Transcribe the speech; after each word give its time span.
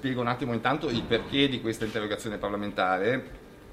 Spiego 0.00 0.22
un 0.22 0.28
attimo 0.28 0.54
intanto 0.54 0.88
il 0.88 1.02
perché 1.02 1.46
di 1.46 1.60
questa 1.60 1.84
interrogazione 1.84 2.38
parlamentare, 2.38 3.22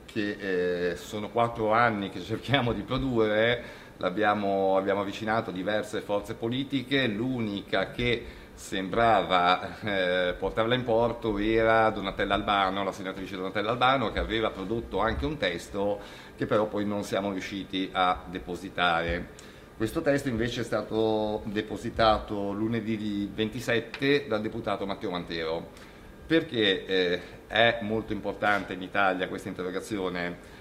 che 0.03 0.89
eh, 0.89 0.95
sono 0.97 1.29
quattro 1.29 1.71
anni 1.71 2.09
che 2.09 2.19
cerchiamo 2.19 2.73
di 2.73 2.81
produrre, 2.81 3.63
abbiamo 3.99 4.75
avvicinato 4.75 5.51
diverse 5.51 6.01
forze 6.01 6.33
politiche, 6.33 7.07
l'unica 7.07 7.91
che 7.91 8.25
sembrava 8.53 9.79
eh, 9.79 10.33
portarla 10.37 10.75
in 10.75 10.83
porto 10.83 11.37
era 11.37 11.89
Donatella 11.91 12.33
Albano, 12.33 12.83
la 12.83 12.91
senatrice 12.91 13.37
Donatella 13.37 13.71
Albano, 13.71 14.11
che 14.11 14.19
aveva 14.19 14.49
prodotto 14.49 14.99
anche 14.99 15.25
un 15.25 15.37
testo 15.37 16.01
che 16.35 16.45
però 16.45 16.65
poi 16.65 16.85
non 16.85 17.05
siamo 17.05 17.31
riusciti 17.31 17.89
a 17.93 18.21
depositare. 18.29 19.29
Questo 19.77 20.01
testo 20.01 20.27
invece 20.27 20.59
è 20.59 20.65
stato 20.65 21.41
depositato 21.45 22.51
lunedì 22.51 23.31
27 23.33 24.27
dal 24.27 24.41
deputato 24.41 24.85
Matteo 24.85 25.11
Mantero. 25.11 25.95
Perché 26.27 26.85
eh, 26.85 27.21
è 27.47 27.77
molto 27.83 28.11
importante 28.11 28.73
in 28.73 28.81
Italia 28.81 29.29
questa 29.29 29.47
interrogazione? 29.47 30.55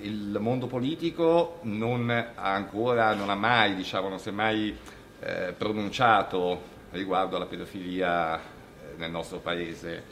Il 0.00 0.36
mondo 0.40 0.66
politico 0.66 1.60
non 1.62 2.10
ha 2.10 2.52
ancora, 2.52 3.14
non 3.14 3.30
ha 3.30 3.36
mai, 3.36 3.76
diciamo, 3.76 4.08
non 4.08 4.18
si 4.18 4.30
è 4.30 4.32
mai 4.32 4.76
eh, 5.20 5.54
pronunciato 5.56 6.60
riguardo 6.90 7.36
alla 7.36 7.46
pedofilia 7.46 8.36
eh, 8.36 8.40
nel 8.96 9.12
nostro 9.12 9.38
paese. 9.38 10.02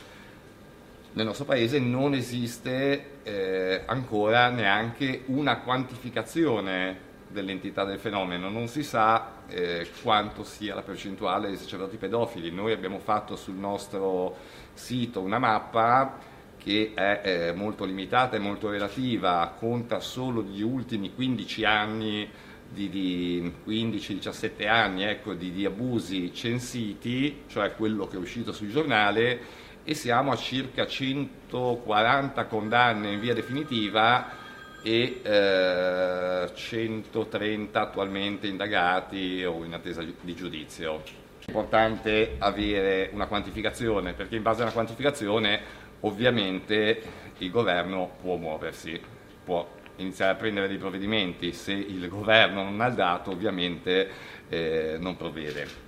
Nel 1.15 1.27
nostro 1.27 1.45
paese 1.45 1.81
non 1.81 2.15
esiste 2.15 3.19
eh, 3.25 3.83
ancora 3.87 4.49
neanche 4.49 5.23
una 5.27 5.59
quantificazione 5.59 7.13
dell'entità 7.27 7.85
del 7.85 7.99
fenomeno, 7.99 8.49
non 8.49 8.69
si 8.69 8.85
sa 8.85 9.43
eh, 9.55 9.89
quanto 10.03 10.43
sia 10.43 10.75
la 10.75 10.83
percentuale 10.83 11.49
di 11.49 11.57
sacerdoti 11.57 11.97
pedofili. 11.97 12.51
Noi 12.51 12.73
abbiamo 12.73 12.99
fatto 12.99 13.37
sul 13.37 13.55
nostro 13.55 14.37
sito 14.73 15.21
una 15.21 15.39
mappa 15.39 16.19
che 16.59 16.93
è 16.93 17.21
eh, 17.23 17.53
molto 17.53 17.85
limitata 17.85 18.35
e 18.35 18.41
molto 18.41 18.69
relativa, 18.69 19.55
conta 19.57 20.01
solo 20.01 20.43
gli 20.43 20.63
ultimi 20.63 21.15
15 21.15 21.65
anni 21.65 22.29
di, 22.69 22.89
di 22.89 23.53
15-17 23.65 24.67
anni 24.67 25.05
ecco, 25.05 25.35
di, 25.35 25.53
di 25.53 25.65
abusi 25.65 26.35
censiti, 26.35 27.43
cioè 27.47 27.77
quello 27.77 28.09
che 28.09 28.17
è 28.17 28.19
uscito 28.19 28.53
sul 28.53 28.71
giornale, 28.71 29.63
e 29.85 29.95
siamo 29.95 30.33
a 30.33 30.37
circa 30.37 30.87
140 30.87 32.47
condanne 32.47 33.13
in 33.13 33.21
via 33.21 33.35
definitiva 33.35 34.43
e 34.85 35.21
eh, 35.23 36.51
130 36.55 37.81
attualmente 37.81 38.47
indagati 38.47 39.43
o 39.43 39.65
in 39.65 39.73
attesa 39.73 40.03
di 40.03 40.35
giudizio. 40.35 41.03
È 41.39 41.49
importante 41.49 42.37
avere 42.39 43.09
una 43.13 43.27
quantificazione 43.27 44.13
perché 44.13 44.37
in 44.37 44.43
base 44.43 44.61
a 44.61 44.65
una 44.65 44.73
quantificazione 44.73 45.61
ovviamente 46.01 47.01
il 47.39 47.51
governo 47.51 48.17
può 48.21 48.37
muoversi, 48.37 49.01
può 49.43 49.67
iniziare 49.97 50.33
a 50.33 50.35
prendere 50.35 50.69
dei 50.69 50.77
provvedimenti, 50.77 51.53
se 51.53 51.73
il 51.73 52.07
governo 52.09 52.63
non 52.63 52.79
ha 52.81 52.87
il 52.87 52.95
dato 52.95 53.31
ovviamente 53.31 54.11
eh, 54.51 54.97
non 55.01 55.17
provvede. 55.17 55.83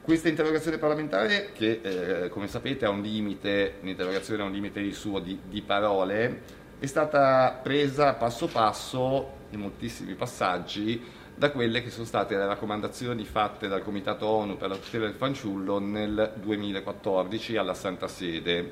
Questa 0.00 0.28
interrogazione 0.28 0.78
parlamentare, 0.78 1.50
che 1.52 1.80
eh, 1.82 2.28
come 2.28 2.48
sapete 2.48 2.86
ha 2.86 2.90
un 2.90 3.02
limite, 3.02 3.74
l'interrogazione 3.82 4.42
ha 4.42 4.46
un 4.46 4.52
limite 4.52 4.80
di 4.80 4.92
suo 4.92 5.20
di, 5.20 5.38
di 5.44 5.62
parole, 5.62 6.60
è 6.82 6.86
stata 6.86 7.60
presa 7.62 8.14
passo 8.14 8.48
passo 8.48 9.34
in 9.50 9.60
moltissimi 9.60 10.14
passaggi 10.14 11.00
da 11.32 11.52
quelle 11.52 11.80
che 11.80 11.90
sono 11.90 12.04
state 12.04 12.36
le 12.36 12.44
raccomandazioni 12.44 13.24
fatte 13.24 13.68
dal 13.68 13.84
Comitato 13.84 14.26
ONU 14.26 14.56
per 14.56 14.70
la 14.70 14.74
tutela 14.74 15.04
del 15.04 15.14
fanciullo 15.14 15.78
nel 15.78 16.32
2014 16.42 17.56
alla 17.56 17.74
Santa 17.74 18.08
Sede. 18.08 18.68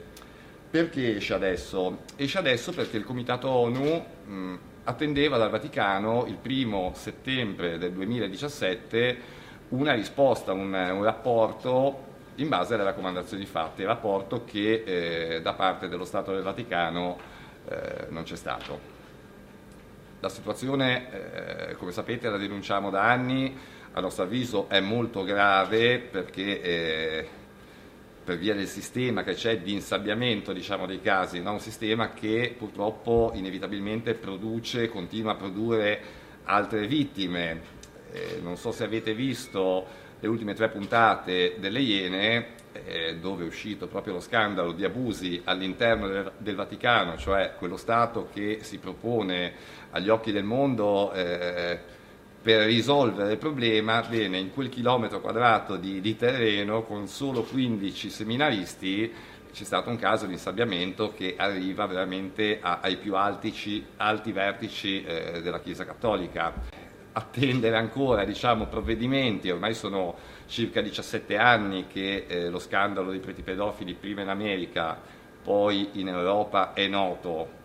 Perché 0.68 1.18
esce 1.18 1.34
adesso? 1.34 1.98
Esce 2.16 2.38
adesso 2.38 2.72
perché 2.72 2.96
il 2.96 3.04
Comitato 3.04 3.48
ONU 3.48 4.04
mh, 4.24 4.58
attendeva 4.82 5.36
dal 5.36 5.50
Vaticano 5.50 6.26
il 6.26 6.34
primo 6.34 6.90
settembre 6.96 7.78
del 7.78 7.92
2017 7.92 9.18
una 9.68 9.94
risposta, 9.94 10.52
un, 10.52 10.72
un 10.72 11.04
rapporto 11.04 12.08
in 12.34 12.48
base 12.48 12.74
alle 12.74 12.82
raccomandazioni 12.82 13.44
fatte, 13.44 13.84
rapporto 13.84 14.42
che 14.44 14.82
eh, 14.84 15.42
da 15.42 15.52
parte 15.52 15.86
dello 15.86 16.04
Stato 16.04 16.32
del 16.32 16.42
Vaticano 16.42 17.38
eh, 17.68 18.06
non 18.08 18.22
c'è 18.24 18.36
stato. 18.36 18.98
La 20.20 20.28
situazione, 20.28 21.70
eh, 21.70 21.74
come 21.76 21.92
sapete, 21.92 22.28
la 22.28 22.36
denunciamo 22.36 22.90
da 22.90 23.02
anni, 23.02 23.56
a 23.92 24.00
nostro 24.00 24.24
avviso 24.24 24.68
è 24.68 24.80
molto 24.80 25.24
grave 25.24 25.98
perché 25.98 26.62
eh, 26.62 27.28
per 28.22 28.38
via 28.38 28.54
del 28.54 28.68
sistema 28.68 29.24
che 29.24 29.34
c'è 29.34 29.60
di 29.60 29.72
insabbiamento 29.72 30.52
diciamo, 30.52 30.86
dei 30.86 31.00
casi, 31.00 31.40
no? 31.40 31.52
un 31.52 31.60
sistema 31.60 32.10
che 32.10 32.54
purtroppo 32.56 33.32
inevitabilmente 33.34 34.14
produce, 34.14 34.88
continua 34.88 35.32
a 35.32 35.36
produrre 35.36 36.00
altre 36.44 36.86
vittime. 36.86 37.78
Eh, 38.12 38.38
non 38.42 38.56
so 38.56 38.72
se 38.72 38.84
avete 38.84 39.14
visto 39.14 39.86
le 40.20 40.28
ultime 40.28 40.54
tre 40.54 40.68
puntate 40.68 41.56
delle 41.58 41.80
Iene, 41.80 42.46
eh, 42.72 43.16
dove 43.16 43.44
è 43.44 43.46
uscito 43.46 43.86
proprio 43.86 44.14
lo 44.14 44.20
scandalo 44.20 44.72
di 44.72 44.84
abusi 44.84 45.40
all'interno 45.44 46.06
del, 46.08 46.32
del, 46.38 46.54
Vaticano, 46.54 47.16
cioè 47.16 47.54
quello 47.58 47.76
Stato 47.76 48.28
che 48.32 48.58
si 48.62 48.78
propone 48.78 49.52
agli 49.90 50.08
occhi 50.08 50.32
del 50.32 50.44
mondo 50.44 51.12
eh, 51.12 51.78
per 52.42 52.64
risolvere 52.66 53.32
il 53.32 53.38
problema, 53.38 54.02
bene, 54.02 54.38
in 54.38 54.52
quel 54.52 54.68
chilometro 54.68 55.20
quadrato 55.20 55.76
di, 55.76 56.00
di 56.00 56.16
terreno 56.16 56.82
con 56.82 57.06
solo 57.06 57.42
15 57.42 58.08
seminaristi 58.08 59.12
c'è 59.52 59.64
stato 59.64 59.90
un 59.90 59.96
caso 59.96 60.26
di 60.26 60.32
insabbiamento 60.32 61.12
che 61.12 61.34
arriva 61.36 61.84
veramente 61.86 62.58
a, 62.60 62.78
ai 62.80 62.96
più 62.96 63.16
alti, 63.16 63.84
alti 63.96 64.32
vertici 64.32 65.02
eh, 65.02 65.42
della 65.42 65.60
Chiesa 65.60 65.84
Cattolica 65.84 66.52
attendere 67.12 67.76
ancora 67.76 68.24
diciamo, 68.24 68.66
provvedimenti, 68.66 69.50
ormai 69.50 69.74
sono 69.74 70.16
circa 70.46 70.80
17 70.80 71.36
anni 71.36 71.86
che 71.86 72.26
eh, 72.26 72.48
lo 72.48 72.58
scandalo 72.58 73.10
dei 73.10 73.20
preti 73.20 73.42
pedofili 73.42 73.94
prima 73.94 74.22
in 74.22 74.28
America, 74.28 74.98
poi 75.42 75.90
in 75.92 76.08
Europa 76.08 76.72
è 76.72 76.86
noto, 76.86 77.58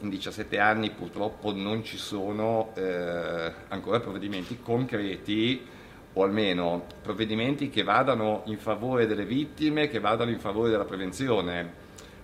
in 0.00 0.08
17 0.08 0.58
anni 0.58 0.90
purtroppo 0.90 1.52
non 1.52 1.84
ci 1.84 1.96
sono 1.96 2.72
eh, 2.74 3.52
ancora 3.68 4.00
provvedimenti 4.00 4.58
concreti 4.60 5.66
o 6.14 6.22
almeno 6.24 6.84
provvedimenti 7.00 7.70
che 7.70 7.82
vadano 7.82 8.42
in 8.46 8.58
favore 8.58 9.06
delle 9.06 9.24
vittime, 9.24 9.88
che 9.88 10.00
vadano 10.00 10.30
in 10.30 10.38
favore 10.38 10.70
della 10.70 10.84
prevenzione. 10.84 11.81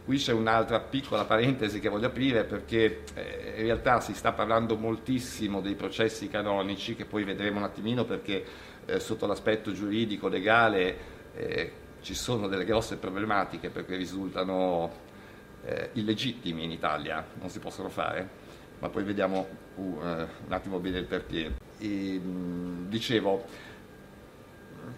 Qui 0.08 0.16
c'è 0.16 0.32
un'altra 0.32 0.80
piccola 0.80 1.26
parentesi 1.26 1.80
che 1.80 1.90
voglio 1.90 2.06
aprire 2.06 2.44
perché 2.44 3.02
eh, 3.12 3.56
in 3.58 3.64
realtà 3.64 4.00
si 4.00 4.14
sta 4.14 4.32
parlando 4.32 4.74
moltissimo 4.78 5.60
dei 5.60 5.74
processi 5.74 6.28
canonici 6.28 6.94
che 6.94 7.04
poi 7.04 7.24
vedremo 7.24 7.58
un 7.58 7.64
attimino 7.64 8.06
perché 8.06 8.42
eh, 8.86 9.00
sotto 9.00 9.26
l'aspetto 9.26 9.70
giuridico, 9.70 10.28
legale 10.28 10.96
eh, 11.34 11.72
ci 12.00 12.14
sono 12.14 12.48
delle 12.48 12.64
grosse 12.64 12.96
problematiche 12.96 13.68
perché 13.68 13.96
risultano 13.96 14.90
eh, 15.66 15.90
illegittimi 15.92 16.64
in 16.64 16.70
Italia, 16.70 17.22
non 17.38 17.50
si 17.50 17.58
possono 17.58 17.90
fare, 17.90 18.26
ma 18.78 18.88
poi 18.88 19.02
vediamo 19.02 19.46
uh, 19.74 19.82
un 19.82 20.26
attimo 20.48 20.78
bene 20.78 21.00
il 21.00 21.04
perché. 21.04 21.52
E, 21.76 21.86
mh, 21.86 22.88
dicevo, 22.88 23.44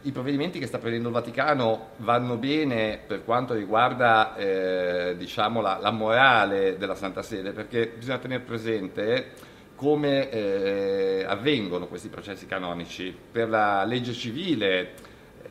i 0.03 0.13
provvedimenti 0.13 0.59
che 0.59 0.67
sta 0.67 0.79
prendendo 0.79 1.09
il 1.09 1.15
Vaticano 1.15 1.91
vanno 1.99 2.37
bene 2.37 3.01
per 3.07 3.25
quanto 3.25 3.55
riguarda 3.55 4.35
eh, 4.37 5.15
diciamo, 5.17 5.61
la, 5.61 5.79
la, 5.81 5.91
morale 5.91 6.77
della 6.79 6.95
Santa 6.95 7.23
Sede, 7.23 7.53
perché 7.53 7.93
bisogna 7.97 8.19
tenere 8.19 8.43
presente 8.43 9.33
come 9.75 10.29
eh, 10.31 11.25
avvengono 11.27 11.87
questi 11.87 12.09
processi 12.09 12.47
canonici. 12.47 13.17
Per 13.31 13.49
la 13.49 13.85
legge 13.85 14.13
civile 14.13 14.93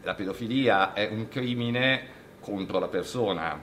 la 0.03 0.13
pedofilia 0.13 0.93
è 0.93 1.07
un 1.11 1.27
crimine 1.27 2.17
contro 2.39 2.79
la 2.79 2.87
persona, 2.87 3.61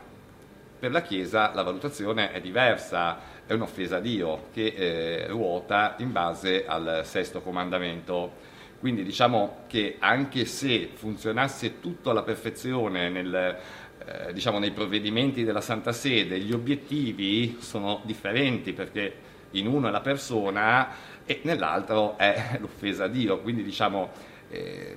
per 0.79 0.91
la 0.91 1.03
Chiesa 1.03 1.53
la 1.55 1.63
valutazione 1.63 2.33
è 2.33 2.41
diversa, 2.41 3.19
è 3.47 3.53
un'offesa 3.53 3.97
a 3.97 4.01
Dio 4.01 4.49
che 4.53 4.67
eh, 4.67 5.27
ruota 5.29 5.95
in 5.99 6.13
base 6.13 6.67
al 6.67 7.03
sesto 7.05 7.41
comandamento. 7.41 8.55
Quindi 8.79 9.03
diciamo 9.03 9.65
che 9.67 9.97
anche 9.99 10.45
se 10.45 10.91
funzionasse 10.93 11.81
tutto 11.81 12.11
alla 12.11 12.23
perfezione 12.23 13.09
nel, 13.09 13.59
eh, 14.05 14.33
diciamo, 14.33 14.59
nei 14.59 14.71
provvedimenti 14.71 15.45
della 15.45 15.61
Santa 15.61 15.93
Sede, 15.93 16.39
gli 16.39 16.53
obiettivi 16.53 17.57
sono 17.61 18.03
differenti 18.05 18.73
perché 18.73 19.25
in 19.53 19.67
uno 19.67 19.89
è 19.89 19.91
la 19.91 20.01
persona 20.01 20.89
e 21.25 21.41
nell'altro 21.43 22.17
è 22.19 22.59
l'offesa 22.61 23.05
a 23.05 23.09
Dio, 23.09 23.41
quindi 23.41 23.63
diciamo 23.63 24.11
eh, 24.51 24.97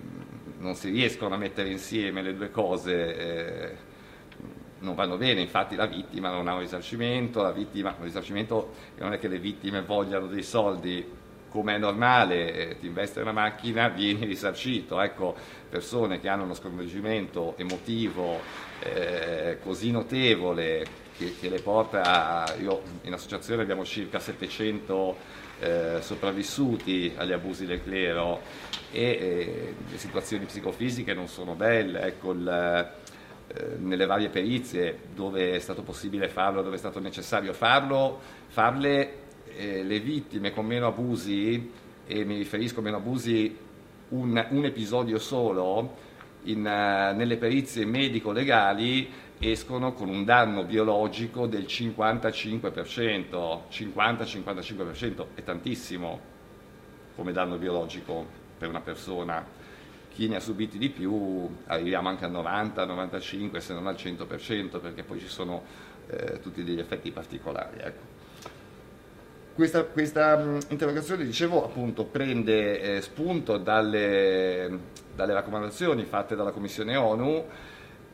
non 0.59 0.75
si 0.75 0.89
riescono 0.89 1.35
a 1.35 1.37
mettere 1.37 1.69
insieme 1.69 2.21
le 2.21 2.35
due 2.35 2.51
cose. 2.51 3.15
Eh, 3.15 3.87
non 4.79 4.95
vanno 4.95 5.17
bene, 5.17 5.41
infatti 5.41 5.75
la 5.75 5.87
vittima 5.87 6.29
non 6.31 6.47
ha 6.47 6.53
un 6.53 6.59
risarcimento, 6.59 7.41
la 7.41 7.51
vittima, 7.51 7.93
un 7.97 8.05
risarcimento 8.05 8.73
non 8.97 9.11
è 9.13 9.19
che 9.19 9.27
le 9.27 9.39
vittime 9.39 9.81
vogliano 9.81 10.27
dei 10.27 10.43
soldi, 10.43 11.05
come 11.49 11.75
è 11.75 11.77
normale, 11.77 12.53
eh, 12.53 12.79
ti 12.79 12.87
investe 12.87 13.21
una 13.21 13.31
macchina, 13.31 13.89
vieni 13.89 14.25
risarcito. 14.25 15.01
Ecco, 15.01 15.35
persone 15.69 16.19
che 16.19 16.29
hanno 16.29 16.43
uno 16.43 16.53
sconvolgimento 16.53 17.55
emotivo 17.57 18.39
eh, 18.81 19.57
così 19.61 19.91
notevole 19.91 20.85
che, 21.17 21.35
che, 21.39 21.49
le 21.49 21.61
porta 21.61 22.43
a... 22.43 22.55
Io 22.55 22.81
in 23.01 23.13
associazione 23.13 23.61
abbiamo 23.61 23.83
circa 23.83 24.19
700 24.19 25.17
eh, 25.59 25.97
sopravvissuti 26.01 27.13
agli 27.17 27.33
abusi 27.33 27.65
del 27.65 27.83
clero 27.83 28.41
e 28.91 29.01
eh, 29.01 29.75
le 29.89 29.97
situazioni 29.97 30.45
psicofisiche 30.45 31.13
non 31.13 31.27
sono 31.27 31.55
belle. 31.55 32.01
Ecco, 32.01 32.31
il, 32.31 32.47
eh, 33.51 33.77
nelle 33.79 34.05
varie 34.05 34.29
perizie 34.29 34.99
dove 35.13 35.53
è 35.53 35.59
stato 35.59 35.81
possibile 35.81 36.29
farlo, 36.29 36.61
dove 36.61 36.75
è 36.75 36.79
stato 36.79 36.99
necessario 36.99 37.51
farlo, 37.51 38.19
farle 38.47 39.27
eh, 39.59 39.83
le 39.83 39.99
vittime 39.99 40.53
con 40.53 40.65
meno 40.65 40.87
abusi, 40.87 41.69
e 42.07 42.23
mi 42.23 42.37
riferisco 42.37 42.79
a 42.79 42.83
meno 42.83 42.95
abusi 42.95 43.53
un, 44.09 44.45
un 44.51 44.65
episodio 44.65 45.19
solo, 45.19 45.97
in, 46.43 46.59
uh, 46.59 47.13
nelle 47.13 47.35
perizie 47.35 47.85
medico-legali 47.85 49.11
escono 49.37 49.91
con 49.91 50.07
un 50.07 50.23
danno 50.23 50.63
biologico 50.63 51.45
del 51.45 51.63
55%, 51.63 53.63
50-55% 53.69 55.25
è 55.35 55.43
tantissimo 55.43 56.37
come 57.15 57.33
danno 57.33 57.57
biologico 57.57 58.25
per 58.57 58.69
una 58.69 58.79
persona. 58.79 59.45
Chi 60.13 60.29
ne 60.29 60.37
ha 60.37 60.39
subiti 60.39 60.77
di 60.77 60.89
più 60.89 61.49
arriviamo 61.65 62.07
anche 62.07 62.23
al 62.23 62.31
90-95 62.31 63.57
se 63.57 63.73
non 63.73 63.87
al 63.87 63.95
100% 63.95 64.79
perché 64.79 65.03
poi 65.03 65.19
ci 65.19 65.27
sono 65.27 65.63
eh, 66.07 66.39
tutti 66.39 66.63
degli 66.63 66.79
effetti 66.79 67.11
particolari. 67.11 67.79
Ecco. 67.79 68.18
Questa, 69.59 69.83
questa 69.83 70.57
interrogazione, 70.69 71.25
dicevo, 71.25 71.65
appunto, 71.65 72.05
prende 72.05 72.79
eh, 72.79 73.01
spunto 73.01 73.57
dalle, 73.57 74.79
dalle, 75.13 75.33
raccomandazioni 75.33 76.05
fatte 76.05 76.33
dalla 76.33 76.51
Commissione 76.51 76.95
ONU 76.95 77.45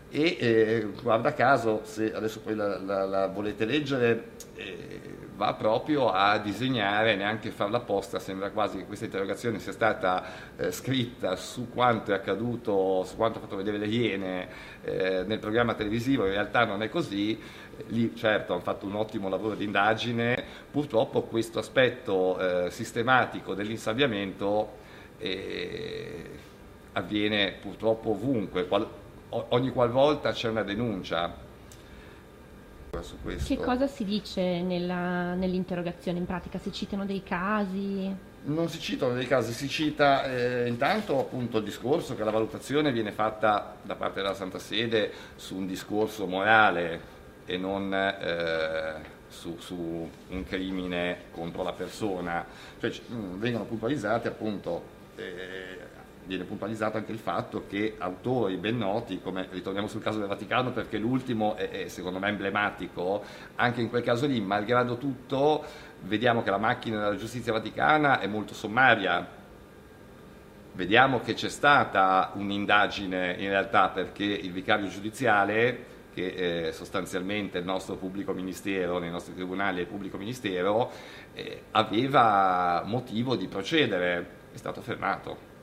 e 0.09 0.37
eh, 0.39 0.87
guarda 1.03 1.35
caso, 1.35 1.81
se 1.83 2.11
adesso 2.15 2.39
poi 2.39 2.55
la, 2.55 2.79
la, 2.79 3.05
la 3.05 3.27
volete 3.27 3.63
leggere, 3.65 4.29
eh, 4.55 5.14
va 5.35 5.53
proprio 5.53 6.09
a 6.09 6.37
disegnare, 6.37 7.15
neanche 7.15 7.51
farla 7.51 7.77
apposta, 7.77 8.19
sembra 8.19 8.51
quasi 8.51 8.77
che 8.77 8.85
questa 8.85 9.05
interrogazione 9.05 9.59
sia 9.59 9.73
stata 9.73 10.23
eh, 10.55 10.71
scritta 10.71 11.35
su 11.35 11.69
quanto 11.69 12.11
è 12.11 12.15
accaduto, 12.15 13.03
su 13.03 13.15
quanto 13.15 13.39
ha 13.39 13.41
fatto 13.41 13.57
vedere 13.57 13.77
le 13.77 13.87
Iene 13.87 14.47
eh, 14.81 15.23
nel 15.25 15.39
programma 15.39 15.73
televisivo, 15.73 16.25
in 16.25 16.31
realtà 16.31 16.63
non 16.65 16.81
è 16.81 16.89
così, 16.89 17.39
lì 17.87 18.15
certo 18.15 18.53
hanno 18.53 18.61
fatto 18.61 18.85
un 18.85 18.95
ottimo 18.95 19.27
lavoro 19.27 19.55
di 19.55 19.65
indagine, 19.65 20.41
purtroppo 20.71 21.23
questo 21.23 21.59
aspetto 21.59 22.39
eh, 22.39 22.71
sistematico 22.71 23.53
dell'insabbiamento 23.53 24.83
eh, 25.17 26.29
avviene 26.93 27.57
purtroppo 27.59 28.11
ovunque, 28.11 28.67
Qual- 28.67 28.87
ogni 29.29 29.71
qualvolta 29.71 30.31
c'è 30.31 30.47
una 30.47 30.63
denuncia. 30.63 31.44
Su 33.01 33.17
questo. 33.21 33.53
Che 33.53 33.61
cosa 33.61 33.87
si 33.87 34.03
dice 34.03 34.61
nella, 34.61 35.33
nell'interrogazione 35.33 36.19
in 36.19 36.25
pratica? 36.25 36.57
Si 36.59 36.71
citano 36.71 37.05
dei 37.05 37.23
casi? 37.23 38.33
Non 38.43 38.69
si 38.69 38.79
citano 38.79 39.13
dei 39.13 39.25
casi, 39.25 39.53
si 39.53 39.67
cita 39.67 40.25
eh, 40.25 40.67
intanto 40.67 41.19
appunto 41.19 41.57
il 41.57 41.63
discorso 41.63 42.15
che 42.15 42.23
la 42.23 42.31
valutazione 42.31 42.91
viene 42.91 43.11
fatta 43.11 43.75
da 43.81 43.95
parte 43.95 44.21
della 44.21 44.35
Santa 44.35 44.59
Sede 44.59 45.11
su 45.35 45.55
un 45.55 45.65
discorso 45.65 46.27
morale 46.27 47.13
e 47.45 47.57
non 47.57 47.93
eh, 47.93 49.13
su, 49.27 49.57
su, 49.59 50.09
un 50.29 50.43
crimine 50.43 51.17
contro 51.31 51.63
la 51.63 51.73
persona. 51.73 52.45
Cioè, 52.79 52.91
mm, 53.11 53.39
vengono 53.39 53.65
puntualizzati 53.65 54.27
appunto, 54.27 54.83
eh, 55.15 55.77
viene 56.25 56.43
puntualizzato 56.43 56.97
anche 56.97 57.11
il 57.11 57.19
fatto 57.19 57.65
che 57.67 57.95
autori 57.97 58.57
ben 58.57 58.77
noti, 58.77 59.21
come 59.21 59.47
ritorniamo 59.49 59.87
sul 59.87 60.01
caso 60.01 60.19
del 60.19 60.27
Vaticano 60.27 60.71
perché 60.71 60.97
l'ultimo 60.97 61.55
è, 61.55 61.69
è 61.69 61.87
secondo 61.87 62.19
me 62.19 62.29
emblematico, 62.29 63.23
anche 63.55 63.81
in 63.81 63.89
quel 63.89 64.03
caso 64.03 64.25
lì, 64.25 64.39
malgrado 64.41 64.97
tutto, 64.97 65.63
vediamo 66.01 66.43
che 66.43 66.49
la 66.49 66.57
macchina 66.57 66.99
della 66.99 67.15
giustizia 67.15 67.53
vaticana 67.53 68.19
è 68.19 68.27
molto 68.27 68.53
sommaria, 68.53 69.27
vediamo 70.73 71.21
che 71.21 71.33
c'è 71.33 71.49
stata 71.49 72.31
un'indagine 72.33 73.35
in 73.39 73.49
realtà 73.49 73.89
perché 73.89 74.23
il 74.23 74.51
vicario 74.51 74.87
giudiziale 74.87 75.93
che 76.13 76.67
eh, 76.67 76.71
sostanzialmente 76.71 77.57
il 77.57 77.65
nostro 77.65 77.95
pubblico 77.95 78.31
ministero, 78.31 78.99
nei 78.99 79.11
nostri 79.11 79.33
tribunali 79.33 79.81
il 79.81 79.87
pubblico 79.87 80.17
ministero, 80.17 80.89
eh, 81.33 81.63
aveva 81.71 82.83
motivo 82.85 83.35
di 83.35 83.47
procedere, 83.47 84.27
è 84.53 84.57
stato 84.57 84.81
fermato. 84.81 85.53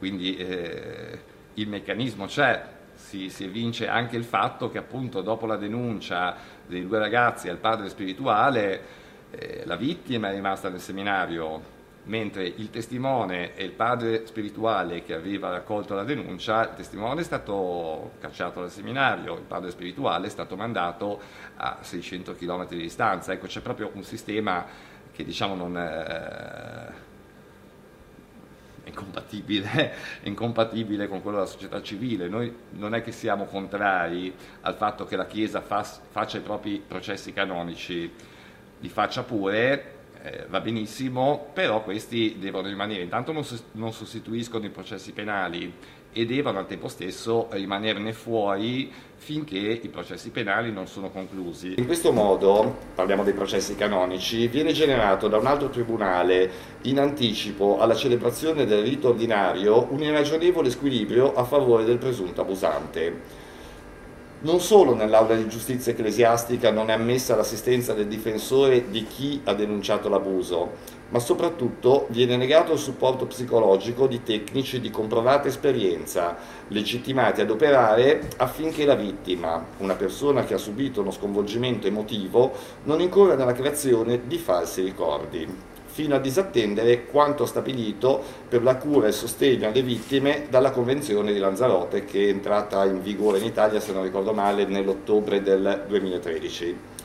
Quindi 0.00 0.34
eh, 0.34 1.18
il 1.52 1.68
meccanismo 1.68 2.24
c'è, 2.24 2.64
si, 2.94 3.28
si 3.28 3.44
evince 3.44 3.86
anche 3.86 4.16
il 4.16 4.24
fatto 4.24 4.70
che 4.70 4.78
appunto 4.78 5.20
dopo 5.20 5.44
la 5.44 5.56
denuncia 5.56 6.36
dei 6.66 6.86
due 6.86 6.98
ragazzi 6.98 7.50
al 7.50 7.58
padre 7.58 7.90
spirituale, 7.90 8.82
eh, 9.30 9.62
la 9.66 9.76
vittima 9.76 10.30
è 10.30 10.32
rimasta 10.32 10.70
nel 10.70 10.80
seminario 10.80 11.78
mentre 12.04 12.44
il 12.46 12.70
testimone 12.70 13.54
e 13.54 13.62
il 13.62 13.72
padre 13.72 14.26
spirituale 14.26 15.02
che 15.02 15.12
aveva 15.12 15.50
raccolto 15.50 15.94
la 15.94 16.02
denuncia, 16.02 16.62
il 16.62 16.74
testimone 16.76 17.20
è 17.20 17.24
stato 17.24 18.12
cacciato 18.20 18.60
dal 18.60 18.70
seminario, 18.70 19.34
il 19.34 19.44
padre 19.44 19.70
spirituale 19.70 20.28
è 20.28 20.30
stato 20.30 20.56
mandato 20.56 21.20
a 21.56 21.76
600 21.82 22.36
km 22.36 22.68
di 22.68 22.78
distanza. 22.78 23.34
Ecco, 23.34 23.48
c'è 23.48 23.60
proprio 23.60 23.90
un 23.92 24.02
sistema 24.02 24.64
che 25.12 25.24
diciamo 25.24 25.54
non 25.54 25.76
è, 25.76 26.88
incompatibile, 28.90 29.94
incompatibile 30.24 31.08
con 31.08 31.22
quello 31.22 31.38
della 31.38 31.48
società 31.48 31.80
civile. 31.82 32.28
Noi 32.28 32.54
non 32.72 32.94
è 32.94 33.02
che 33.02 33.12
siamo 33.12 33.46
contrari 33.46 34.32
al 34.60 34.74
fatto 34.74 35.04
che 35.06 35.16
la 35.16 35.26
Chiesa 35.26 35.60
fa, 35.60 35.82
faccia 35.82 36.38
i 36.38 36.42
propri 36.42 36.82
processi 36.86 37.32
canonici, 37.32 38.12
li 38.78 38.88
faccia 38.88 39.22
pure, 39.22 39.98
eh, 40.22 40.46
va 40.48 40.60
benissimo, 40.60 41.50
però 41.52 41.82
questi 41.82 42.36
devono 42.38 42.68
rimanere, 42.68 43.02
intanto 43.02 43.32
non, 43.32 43.44
non 43.72 43.92
sostituiscono 43.92 44.66
i 44.66 44.70
processi 44.70 45.12
penali 45.12 45.72
e 46.12 46.26
devono 46.26 46.58
al 46.58 46.66
tempo 46.66 46.88
stesso 46.88 47.46
rimanerne 47.50 48.12
fuori 48.12 48.92
finché 49.16 49.58
i 49.82 49.88
processi 49.88 50.30
penali 50.30 50.72
non 50.72 50.86
sono 50.86 51.10
conclusi. 51.10 51.74
In 51.76 51.86
questo 51.86 52.10
modo, 52.10 52.78
parliamo 52.94 53.22
dei 53.22 53.34
processi 53.34 53.74
canonici, 53.74 54.48
viene 54.48 54.72
generato 54.72 55.28
da 55.28 55.36
un 55.36 55.46
altro 55.46 55.68
tribunale 55.68 56.50
in 56.82 56.98
anticipo 56.98 57.78
alla 57.78 57.94
celebrazione 57.94 58.64
del 58.64 58.82
rito 58.82 59.08
ordinario 59.08 59.86
un 59.90 60.02
irragionevole 60.02 60.70
squilibrio 60.70 61.34
a 61.34 61.44
favore 61.44 61.84
del 61.84 61.98
presunto 61.98 62.40
abusante. 62.40 63.48
Non 64.42 64.58
solo 64.58 64.94
nell'aula 64.94 65.34
di 65.34 65.46
giustizia 65.48 65.92
ecclesiastica 65.92 66.70
non 66.70 66.88
è 66.88 66.94
ammessa 66.94 67.36
l'assistenza 67.36 67.92
del 67.92 68.06
difensore 68.06 68.88
di 68.88 69.04
chi 69.04 69.42
ha 69.44 69.52
denunciato 69.52 70.08
l'abuso, 70.08 70.98
ma 71.10 71.18
soprattutto 71.18 72.06
viene 72.10 72.36
negato 72.36 72.72
il 72.72 72.78
supporto 72.78 73.26
psicologico 73.26 74.06
di 74.06 74.22
tecnici 74.22 74.80
di 74.80 74.90
comprovata 74.90 75.48
esperienza, 75.48 76.36
legittimati 76.68 77.40
ad 77.40 77.50
operare 77.50 78.28
affinché 78.36 78.84
la 78.84 78.94
vittima, 78.94 79.64
una 79.78 79.94
persona 79.94 80.44
che 80.44 80.54
ha 80.54 80.58
subito 80.58 81.00
uno 81.00 81.10
sconvolgimento 81.10 81.86
emotivo, 81.86 82.52
non 82.84 83.00
incorra 83.00 83.34
nella 83.34 83.52
creazione 83.52 84.26
di 84.26 84.38
falsi 84.38 84.82
ricordi 84.82 85.68
fino 85.92 86.14
a 86.14 86.20
disattendere 86.20 87.06
quanto 87.06 87.44
stabilito 87.44 88.22
per 88.48 88.62
la 88.62 88.76
cura 88.76 89.06
e 89.06 89.08
il 89.08 89.14
sostegno 89.14 89.68
alle 89.68 89.82
vittime 89.82 90.46
dalla 90.48 90.70
Convenzione 90.70 91.32
di 91.32 91.38
Lanzarote 91.38 92.04
che 92.04 92.26
è 92.26 92.28
entrata 92.28 92.84
in 92.84 93.02
vigore 93.02 93.38
in 93.38 93.44
Italia, 93.44 93.80
se 93.80 93.92
non 93.92 94.04
ricordo 94.04 94.32
male, 94.32 94.64
nell'ottobre 94.66 95.42
del 95.42 95.84
2013. 95.88 96.99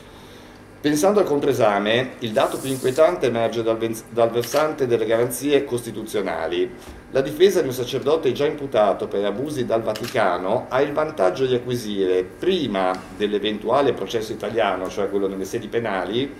Pensando 0.86 1.18
al 1.18 1.26
compresame, 1.26 2.12
il 2.20 2.30
dato 2.30 2.58
più 2.58 2.70
inquietante 2.70 3.26
emerge 3.26 3.64
dal, 3.64 3.76
dal, 4.08 4.30
versante 4.30 4.86
delle 4.86 5.04
garanzie 5.04 5.64
costituzionali. 5.64 6.70
La 7.10 7.22
difesa 7.22 7.60
di 7.60 7.66
un 7.66 7.74
sacerdote 7.74 8.30
già 8.30 8.46
imputato 8.46 9.08
per 9.08 9.24
abusi 9.24 9.64
dal 9.64 9.82
Vaticano 9.82 10.66
ha 10.68 10.80
il 10.80 10.92
vantaggio 10.92 11.44
di 11.44 11.56
acquisire, 11.56 12.22
prima 12.22 12.96
dell'eventuale 13.16 13.94
processo 13.94 14.30
italiano, 14.30 14.88
cioè 14.88 15.10
quello 15.10 15.26
nelle 15.26 15.44
sedi 15.44 15.66
penali, 15.66 16.32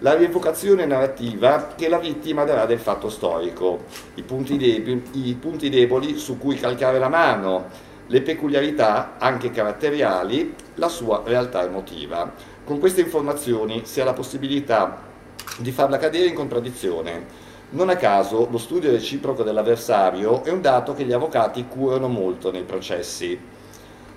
la 0.00 0.12
rievocazione 0.12 0.84
narrativa 0.84 1.72
che 1.74 1.88
la 1.88 1.98
vittima 1.98 2.44
darà 2.44 2.66
del 2.66 2.80
fatto 2.80 3.08
storico, 3.08 3.84
i 4.16 4.22
punti, 4.22 4.58
deboli, 4.58 5.02
i 5.12 5.34
punti 5.34 5.70
deboli 5.70 6.18
su 6.18 6.36
cui 6.36 6.56
calcare 6.56 6.98
la 6.98 7.08
mano, 7.08 7.70
le 8.08 8.20
peculiarità, 8.20 9.14
anche 9.18 9.50
caratteriali, 9.50 10.54
la 10.74 10.88
sua 10.88 11.22
realtà 11.24 11.64
emotiva. 11.64 12.56
Con 12.68 12.80
queste 12.80 13.00
informazioni 13.00 13.86
si 13.86 13.98
ha 13.98 14.04
la 14.04 14.12
possibilità 14.12 15.00
di 15.56 15.72
farla 15.72 15.96
cadere 15.96 16.26
in 16.26 16.34
contraddizione. 16.34 17.24
Non 17.70 17.88
a 17.88 17.96
caso 17.96 18.46
lo 18.50 18.58
studio 18.58 18.90
reciproco 18.90 19.42
dell'avversario 19.42 20.44
è 20.44 20.50
un 20.50 20.60
dato 20.60 20.92
che 20.92 21.04
gli 21.04 21.12
avvocati 21.14 21.64
curano 21.66 22.08
molto 22.08 22.52
nei 22.52 22.64
processi. 22.64 23.40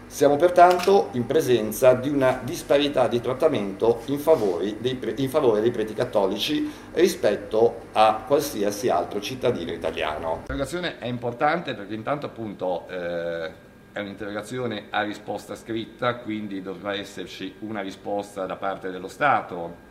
Siamo 0.06 0.36
pertanto 0.36 1.12
in 1.14 1.26
presenza 1.26 1.94
di 1.94 2.10
una 2.10 2.42
disparità 2.44 3.08
di 3.08 3.22
trattamento 3.22 4.02
in 4.08 4.20
favore 4.20 4.76
dei, 4.82 4.96
pre, 4.96 5.14
in 5.16 5.30
favore 5.30 5.62
dei 5.62 5.72
preti 5.72 5.94
cattolici 5.94 6.70
rispetto 6.92 7.84
a 7.94 8.22
qualsiasi 8.28 8.90
altro 8.90 9.22
cittadino 9.22 9.72
italiano. 9.72 10.34
L'interrogazione 10.40 10.98
è 11.00 11.08
importante 11.08 11.74
perché 11.74 11.94
intanto 11.94 12.26
appunto 12.26 12.86
eh, 12.90 13.70
è 13.94 14.00
un'interrogazione 14.00 14.86
a 14.90 15.02
risposta 15.02 15.56
scritta, 15.56 16.16
quindi 16.16 16.62
dovrà 16.62 16.94
esserci 16.94 17.56
una 17.60 17.82
risposta 17.82 18.46
da 18.46 18.56
parte 18.56 18.90
dello 18.90 19.08
Stato. 19.08 19.90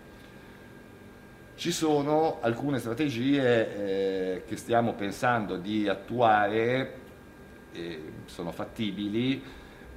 Ci 1.55 1.73
sono 1.73 2.39
alcune 2.41 2.79
strategie 2.79 4.37
eh, 4.37 4.43
che 4.47 4.57
stiamo 4.57 4.95
pensando 4.95 5.57
di 5.57 5.87
attuare, 5.89 6.95
eh, 7.73 8.13
sono 8.25 8.51
fattibili, 8.53 9.43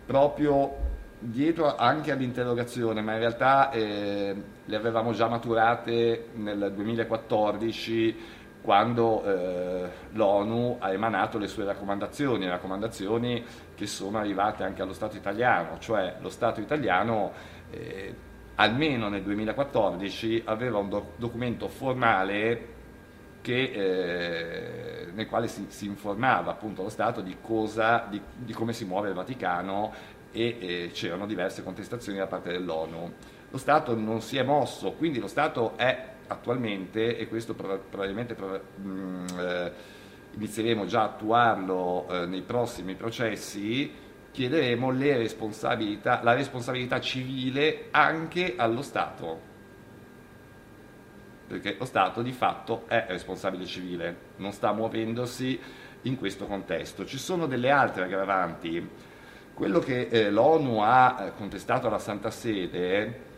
proprio 0.05 0.91
dietro 1.19 1.77
anche 1.77 2.11
all'interrogazione, 2.11 3.01
ma 3.01 3.13
in 3.13 3.19
realtà 3.19 3.71
eh, 3.71 4.35
le 4.65 4.75
avevamo 4.75 5.13
già 5.13 5.29
maturate 5.29 6.27
nel 6.33 6.73
2014 6.75 8.41
quando 8.63 9.23
eh, 9.25 9.89
l'ONU 10.13 10.77
ha 10.79 10.93
emanato 10.93 11.37
le 11.37 11.47
sue 11.47 11.65
raccomandazioni, 11.65 12.47
raccomandazioni 12.47 13.43
che 13.75 13.85
sono 13.85 14.17
arrivate 14.17 14.63
anche 14.63 14.81
allo 14.81 14.93
Stato 14.93 15.17
italiano, 15.17 15.79
cioè 15.79 16.15
lo 16.21 16.29
Stato 16.29 16.61
italiano 16.61 17.33
eh, 17.69 18.15
almeno 18.55 19.09
nel 19.09 19.21
2014 19.21 20.43
aveva 20.45 20.77
un 20.77 20.87
doc 20.87 21.05
documento 21.17 21.67
formale 21.67 22.67
che, 23.41 23.63
eh, 23.73 25.11
nel 25.11 25.27
quale 25.27 25.49
si, 25.49 25.65
si, 25.67 25.85
informava 25.85 26.51
appunto 26.51 26.83
lo 26.83 26.89
Stato 26.89 27.19
di, 27.19 27.35
cosa, 27.41 28.07
di, 28.09 28.21
di 28.33 28.53
come 28.53 28.71
si 28.71 28.85
muove 28.85 29.09
il 29.09 29.13
Vaticano 29.13 29.91
e 30.31 30.89
c'erano 30.93 31.27
diverse 31.27 31.63
contestazioni 31.63 32.17
da 32.17 32.27
parte 32.27 32.49
dell'ONU. 32.49 33.13
Lo 33.49 33.57
Stato 33.57 33.93
non 33.93 34.21
si 34.21 34.37
è 34.37 34.43
mosso, 34.43 34.93
quindi 34.93 35.19
lo 35.19 35.27
Stato 35.27 35.73
è 35.75 36.12
attualmente, 36.33 37.17
e 37.17 37.27
questo 37.27 37.53
probabilmente 37.55 38.35
mm, 38.79 39.25
eh, 39.39 39.71
inizieremo 40.35 40.85
già 40.85 41.01
a 41.01 41.05
attuarlo 41.05 42.07
eh, 42.09 42.25
nei 42.25 42.41
prossimi 42.41 42.95
processi, 42.95 43.91
chiederemo 44.31 44.91
responsabilità, 44.91 46.21
la 46.23 46.33
responsabilità 46.33 46.99
civile 46.99 47.87
anche 47.91 48.55
allo 48.57 48.81
Stato 48.81 49.51
perché 51.53 51.75
lo 51.77 51.85
Stato 51.85 52.21
di 52.21 52.31
fatto 52.31 52.85
è 52.87 53.05
responsabile 53.09 53.65
civile, 53.65 54.15
non 54.37 54.51
sta 54.51 54.71
muovendosi 54.71 55.59
in 56.03 56.17
questo 56.17 56.45
contesto. 56.45 57.05
Ci 57.05 57.17
sono 57.17 57.45
delle 57.45 57.69
altre 57.69 58.03
aggravanti. 58.05 58.89
Quello 59.53 59.79
che 59.79 60.07
eh, 60.07 60.31
l'ONU 60.31 60.79
ha 60.79 61.25
eh, 61.25 61.33
contestato 61.35 61.87
alla 61.87 61.99
Santa 61.99 62.31
Sede 62.31 63.31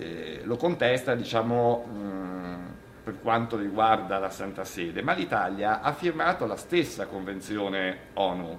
eh, 0.00 0.40
lo 0.44 0.56
contesta 0.56 1.14
diciamo, 1.14 1.84
mh, 1.84 1.98
mm, 1.98 2.66
per 3.04 3.20
quanto 3.20 3.56
riguarda 3.56 4.18
la 4.18 4.30
Santa 4.30 4.64
Sede, 4.64 5.02
ma 5.02 5.12
l'Italia 5.12 5.80
ha 5.80 5.92
firmato 5.92 6.46
la 6.46 6.56
stessa 6.56 7.06
convenzione 7.06 7.98
ONU. 8.14 8.58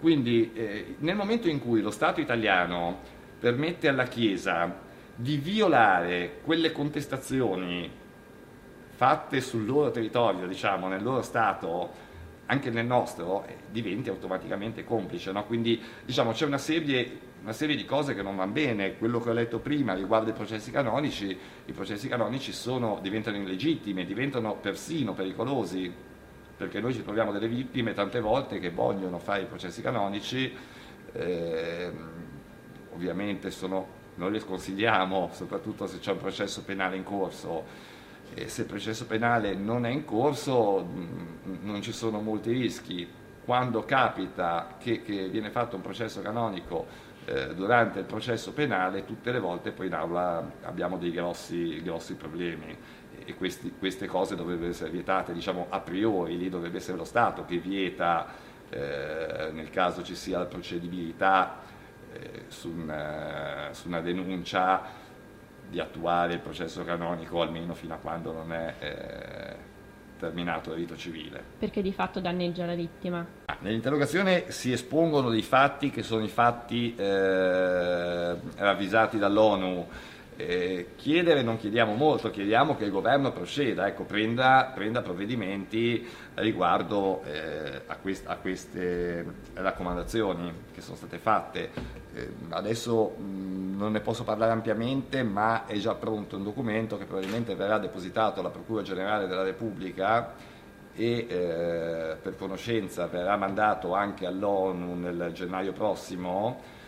Quindi 0.00 0.52
eh, 0.54 0.94
nel 0.98 1.14
momento 1.14 1.48
in 1.48 1.60
cui 1.60 1.82
lo 1.82 1.90
Stato 1.90 2.20
italiano 2.20 2.98
permette 3.38 3.88
alla 3.88 4.04
Chiesa 4.04 4.74
di 5.14 5.36
violare 5.36 6.38
quelle 6.42 6.72
contestazioni 6.72 7.90
fatte 9.00 9.40
sul 9.40 9.66
loro 9.66 9.90
territorio, 9.90 10.46
diciamo, 10.46 10.88
nel 10.88 11.02
loro 11.02 11.22
Stato, 11.22 12.08
anche 12.46 12.70
nel 12.70 12.86
nostro, 12.86 13.44
eh, 13.46 13.56
diventi 13.70 14.08
automaticamente 14.08 14.84
complice. 14.84 15.32
No? 15.32 15.44
Quindi 15.44 15.80
diciamo, 16.04 16.32
c'è 16.32 16.46
una 16.46 16.58
serie, 16.58 17.18
una 17.42 17.52
serie, 17.52 17.76
di 17.76 17.84
cose 17.84 18.14
che 18.14 18.22
non 18.22 18.36
vanno 18.36 18.52
bene. 18.52 18.96
Quello 18.96 19.20
che 19.20 19.30
ho 19.30 19.32
letto 19.32 19.58
prima 19.58 19.94
riguardo 19.94 20.30
i 20.30 20.34
processi 20.34 20.70
canonici, 20.70 21.36
i 21.64 21.72
processi 21.72 22.08
canonici 22.08 22.52
sono, 22.52 22.98
diventano 23.00 23.36
illegittimi, 23.36 24.04
diventano 24.04 24.56
persino 24.56 25.14
pericolosi, 25.14 25.92
perché 26.56 26.80
noi 26.80 26.92
ci 26.92 27.02
troviamo 27.02 27.32
delle 27.32 27.48
vittime 27.48 27.94
tante 27.94 28.20
volte 28.20 28.58
che 28.58 28.70
vogliono 28.70 29.18
fare 29.18 29.42
i 29.42 29.46
processi 29.46 29.80
canonici, 29.80 30.54
eh, 31.12 31.92
ovviamente 32.92 33.50
sono 33.50 33.98
noi 34.16 34.32
le 34.32 34.40
sconsigliamo, 34.40 35.30
soprattutto 35.32 35.86
se 35.86 35.98
c'è 35.98 36.12
un 36.12 36.18
processo 36.18 36.62
penale 36.62 36.96
in 36.96 37.04
corso. 37.04 37.88
E 38.34 38.48
se 38.48 38.62
il 38.62 38.66
processo 38.66 39.06
penale 39.06 39.54
non 39.54 39.86
è 39.86 39.88
in 39.88 40.04
corso 40.04 40.86
mm, 40.86 41.56
non 41.62 41.80
ci 41.80 41.92
sono 41.92 42.20
molti 42.20 42.52
rischi. 42.52 43.08
Quando 43.44 43.84
capita 43.84 44.76
che, 44.78 45.02
che 45.02 45.28
viene 45.28 45.50
fatto 45.50 45.74
un 45.74 45.82
processo 45.82 46.20
canonico 46.20 47.08
eh, 47.30 47.54
durante 47.54 48.00
il 48.00 48.06
processo 48.06 48.52
penale, 48.52 49.04
tutte 49.04 49.30
le 49.30 49.38
volte 49.38 49.70
poi 49.70 49.86
in 49.86 49.94
aula 49.94 50.50
abbiamo 50.62 50.98
dei 50.98 51.12
grossi, 51.12 51.80
grossi 51.80 52.14
problemi. 52.14 52.76
E 53.24 53.34
questi, 53.34 53.74
queste 53.78 54.06
cose 54.06 54.34
dovrebbero 54.34 54.70
essere 54.70 54.90
vietate 54.90 55.32
diciamo, 55.32 55.66
a 55.68 55.78
priori, 55.78 56.36
lì 56.36 56.48
dovrebbe 56.48 56.78
essere 56.78 56.96
lo 56.96 57.04
Stato 57.04 57.44
che 57.44 57.58
vieta 57.58 58.26
eh, 58.68 59.50
nel 59.52 59.70
caso 59.70 60.02
ci 60.02 60.16
sia 60.16 60.38
la 60.38 60.46
procedibilità 60.46 61.60
eh, 62.12 62.44
su, 62.48 62.68
una, 62.68 63.68
su, 63.72 63.86
una, 63.86 64.00
denuncia 64.00 64.82
di 65.68 65.78
attuare 65.78 66.34
il 66.34 66.40
processo 66.40 66.82
canonico 66.84 67.42
almeno 67.42 67.74
fino 67.74 67.94
a 67.94 67.98
quando 67.98 68.32
non 68.32 68.52
è 68.52 68.74
eh, 68.80 69.56
terminato 70.20 70.70
il 70.70 70.76
rito 70.76 70.96
civile. 70.96 71.42
Perché 71.58 71.82
di 71.82 71.92
fatto 71.92 72.20
danneggia 72.20 72.66
la 72.66 72.74
vittima? 72.74 73.26
Ah, 73.46 73.56
nell'interrogazione 73.60 74.50
si 74.50 74.70
espongono 74.70 75.30
dei 75.30 75.42
fatti 75.42 75.90
che 75.90 76.02
sono 76.02 76.22
i 76.22 76.28
fatti 76.28 76.94
eh, 76.94 78.36
ravvisati 78.56 79.18
dall'ONU 79.18 79.86
eh, 80.40 80.88
chiedere 80.96 81.42
non 81.42 81.58
chiediamo 81.58 81.94
molto, 81.94 82.30
chiediamo 82.30 82.76
che 82.76 82.84
il 82.84 82.90
governo 82.90 83.32
proceda, 83.32 83.86
ecco, 83.86 84.04
prenda, 84.04 84.72
prenda, 84.74 85.02
provvedimenti 85.02 86.06
riguardo 86.34 87.22
eh, 87.24 87.82
a, 87.86 87.96
quest 87.96 88.26
a, 88.26 88.36
queste 88.36 89.24
raccomandazioni 89.54 90.52
che 90.72 90.80
sono 90.80 90.96
state 90.96 91.18
fatte. 91.18 91.70
Eh, 92.14 92.28
adesso 92.50 93.14
mh, 93.16 93.76
non 93.76 93.92
ne 93.92 94.00
posso 94.00 94.24
parlare 94.24 94.52
ampiamente, 94.52 95.22
ma 95.22 95.66
è 95.66 95.76
già 95.76 95.94
pronto 95.94 96.36
un 96.36 96.44
documento 96.44 96.98
che 96.98 97.04
probabilmente 97.04 97.54
verrà 97.54 97.78
depositato 97.78 98.40
alla 98.40 98.50
Procura 98.50 98.82
Generale 98.82 99.26
della 99.26 99.42
Repubblica 99.42 100.32
e 100.94 101.26
eh, 101.28 102.16
per 102.20 102.36
conoscenza 102.36 103.06
verrà 103.06 103.36
mandato 103.36 103.94
anche 103.94 104.26
all'ONU 104.26 104.94
nel 104.94 105.30
gennaio 105.32 105.72
prossimo 105.72 106.78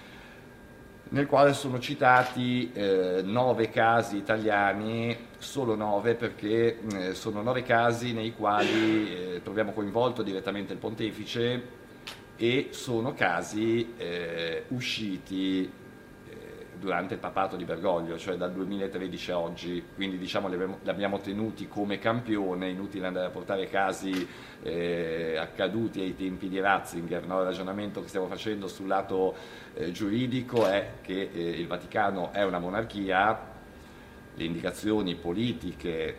nel 1.13 1.27
quale 1.27 1.53
sono 1.53 1.79
citati 1.79 2.73
eh, 2.73 3.21
nove 3.23 3.69
casi 3.69 4.17
italiani, 4.17 5.15
solo 5.37 5.75
nove 5.75 6.15
perché 6.15 6.79
eh, 6.91 7.15
sono 7.15 7.43
nove 7.43 7.63
casi 7.63 8.15
nei 8.15 8.35
quali 8.35 9.35
eh, 9.35 9.41
troviamo 9.43 9.73
coinvolto 9.73 10.23
direttamente 10.23 10.73
il 10.73 10.79
pontefice 10.79 11.81
e 12.43 12.71
sono 12.73 13.15
casi 13.15 13.95
eh, 13.97 14.65
usciti 14.69 15.71
durante 16.83 17.15
il 17.15 17.21
papato 17.21 17.55
di 17.55 17.65
Bergoglio, 17.65 18.19
cioè 18.19 18.35
dal 18.35 18.53
2013 18.53 19.31
a 19.31 19.39
oggi, 19.39 19.85
quindi 19.95 20.19
diciamo 20.19 20.49
li 20.49 20.61
abbiamo 20.87 21.21
tenuti 21.21 21.69
come 21.69 22.01
campione, 22.01 22.71
inutile 22.71 23.07
andare 23.07 23.27
a 23.27 23.31
portare 23.31 23.69
casi 23.69 24.27
eh, 24.65 25.37
accaduti 25.39 26.01
ai 26.01 26.17
tempi 26.17 26.49
di 26.49 26.59
Ratzinger, 26.59 27.25
no? 27.25 27.39
il 27.39 27.45
ragionamento 27.45 28.03
che 28.03 28.09
stiamo 28.09 28.27
facendo 28.27 28.67
sul 28.67 28.89
lato 28.89 29.37
eh, 29.75 29.93
giuridico 29.93 30.67
è 30.67 30.95
che 31.03 31.31
eh, 31.33 31.51
il 31.51 31.69
Vaticano 31.69 32.33
è 32.33 32.43
una 32.43 32.59
monarchia, 32.59 33.39
le 34.35 34.45
indicazioni 34.45 35.15
politiche 35.15 36.17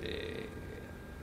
eh, 0.00 0.48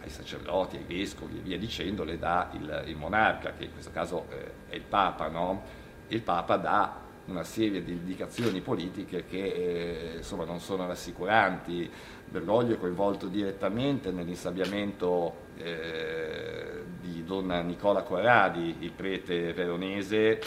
ai 0.03 0.09
sacerdoti, 0.09 0.77
ai 0.77 0.83
vescovi 0.83 1.37
e 1.37 1.41
via 1.41 1.57
dicendo 1.57 2.03
le 2.03 2.17
dà 2.17 2.49
il, 2.53 2.83
il 2.87 2.95
monarca, 2.95 3.53
che 3.53 3.65
in 3.65 3.71
questo 3.71 3.91
caso 3.91 4.25
eh, 4.29 4.69
è 4.69 4.75
il 4.75 4.83
Papa, 4.83 5.29
no? 5.29 5.63
il 6.07 6.21
Papa 6.21 6.57
dà 6.57 7.01
una 7.25 7.43
serie 7.43 7.83
di 7.83 7.93
indicazioni 7.93 8.59
politiche 8.59 9.25
che 9.25 9.43
eh, 9.45 10.17
insomma, 10.17 10.45
non 10.45 10.59
sono 10.59 10.85
rassicuranti. 10.85 11.89
Bergoglio 12.29 12.73
è 12.73 12.79
coinvolto 12.79 13.27
direttamente 13.27 14.11
nell'insabbiamento 14.11 15.35
eh, 15.57 16.83
di 16.99 17.23
Don 17.23 17.47
Nicola 17.65 18.01
Corradi, 18.01 18.77
il 18.79 18.91
prete 18.91 19.53
veronese 19.53 20.39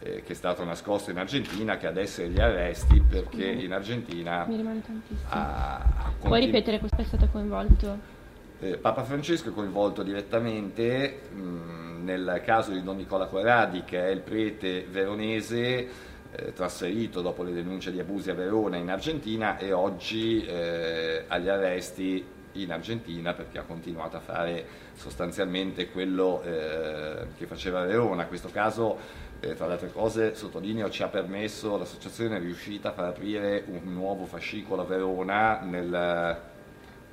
eh, 0.00 0.22
che 0.22 0.32
è 0.32 0.34
stato 0.34 0.64
nascosto 0.64 1.10
in 1.10 1.18
Argentina, 1.18 1.76
che 1.76 1.86
adesso 1.86 2.22
è 2.22 2.26
gli 2.26 2.40
arresti 2.40 3.00
perché 3.00 3.46
in 3.46 3.72
Argentina 3.72 4.46
Mi 4.46 4.56
rimane 4.56 4.80
tantissimo. 4.80 5.28
Ha, 5.28 5.76
ha 5.76 6.12
Puoi 6.20 6.40
ripetere 6.40 6.78
questo 6.78 7.00
è 7.00 7.04
stato 7.04 7.28
coinvolto? 7.30 8.16
Eh, 8.60 8.76
Papa 8.76 9.04
Francesco 9.04 9.50
è 9.50 9.52
coinvolto 9.52 10.02
direttamente 10.02 11.20
mh, 11.30 11.40
mm, 11.40 12.04
nel 12.04 12.42
caso 12.44 12.72
di 12.72 12.82
Don 12.82 12.96
Nicola 12.96 13.26
Corradi, 13.26 13.84
che 13.84 14.04
è 14.04 14.08
il 14.08 14.20
prete 14.20 14.84
veronese 14.90 15.88
eh, 16.32 16.52
trasferito 16.52 17.20
dopo 17.20 17.44
le 17.44 17.52
denunce 17.52 17.92
di 17.92 18.00
abusi 18.00 18.30
a 18.30 18.34
Verona 18.34 18.76
in 18.76 18.90
Argentina 18.90 19.58
e 19.58 19.70
oggi 19.70 20.44
eh, 20.44 21.24
agli 21.28 21.48
arresti 21.48 22.24
in 22.52 22.72
Argentina 22.72 23.32
perché 23.32 23.58
ha 23.58 23.62
continuato 23.62 24.16
a 24.16 24.20
fare 24.20 24.66
sostanzialmente 24.94 25.90
quello 25.90 26.42
eh, 26.42 27.28
che 27.36 27.46
faceva 27.46 27.84
Verona. 27.84 28.26
Questo 28.26 28.48
caso, 28.48 28.98
eh, 29.38 29.54
tra 29.54 29.68
le 29.68 29.74
altre 29.74 29.92
cose, 29.92 30.34
sottolineo, 30.34 30.90
ci 30.90 31.04
ha 31.04 31.08
permesso, 31.08 31.78
l'associazione 31.78 32.38
è 32.38 32.40
riuscita 32.40 32.88
a 32.88 32.92
far 32.92 33.04
aprire 33.04 33.62
un 33.68 33.92
nuovo 33.92 34.24
fascicolo 34.24 34.82
a 34.82 34.84
Verona 34.84 35.60
nel 35.60 36.56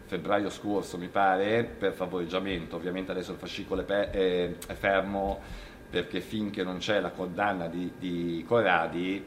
febbraio 0.06 0.50
scorso 0.50 0.98
mi 0.98 1.08
pare 1.08 1.64
per 1.64 1.94
favoreggiamento, 1.94 2.76
ovviamente 2.76 3.12
adesso 3.12 3.32
il 3.32 3.38
fascicolo 3.38 3.86
è, 3.86 4.10
è, 4.10 4.52
è 4.68 4.74
fermo 4.74 5.42
perché 5.90 6.22
finché 6.22 6.64
non 6.64 6.78
c'è 6.78 7.00
la 7.00 7.12
condanna 7.12 7.68
di, 7.68 7.94
di 7.98 8.44
Corradi 8.48 9.26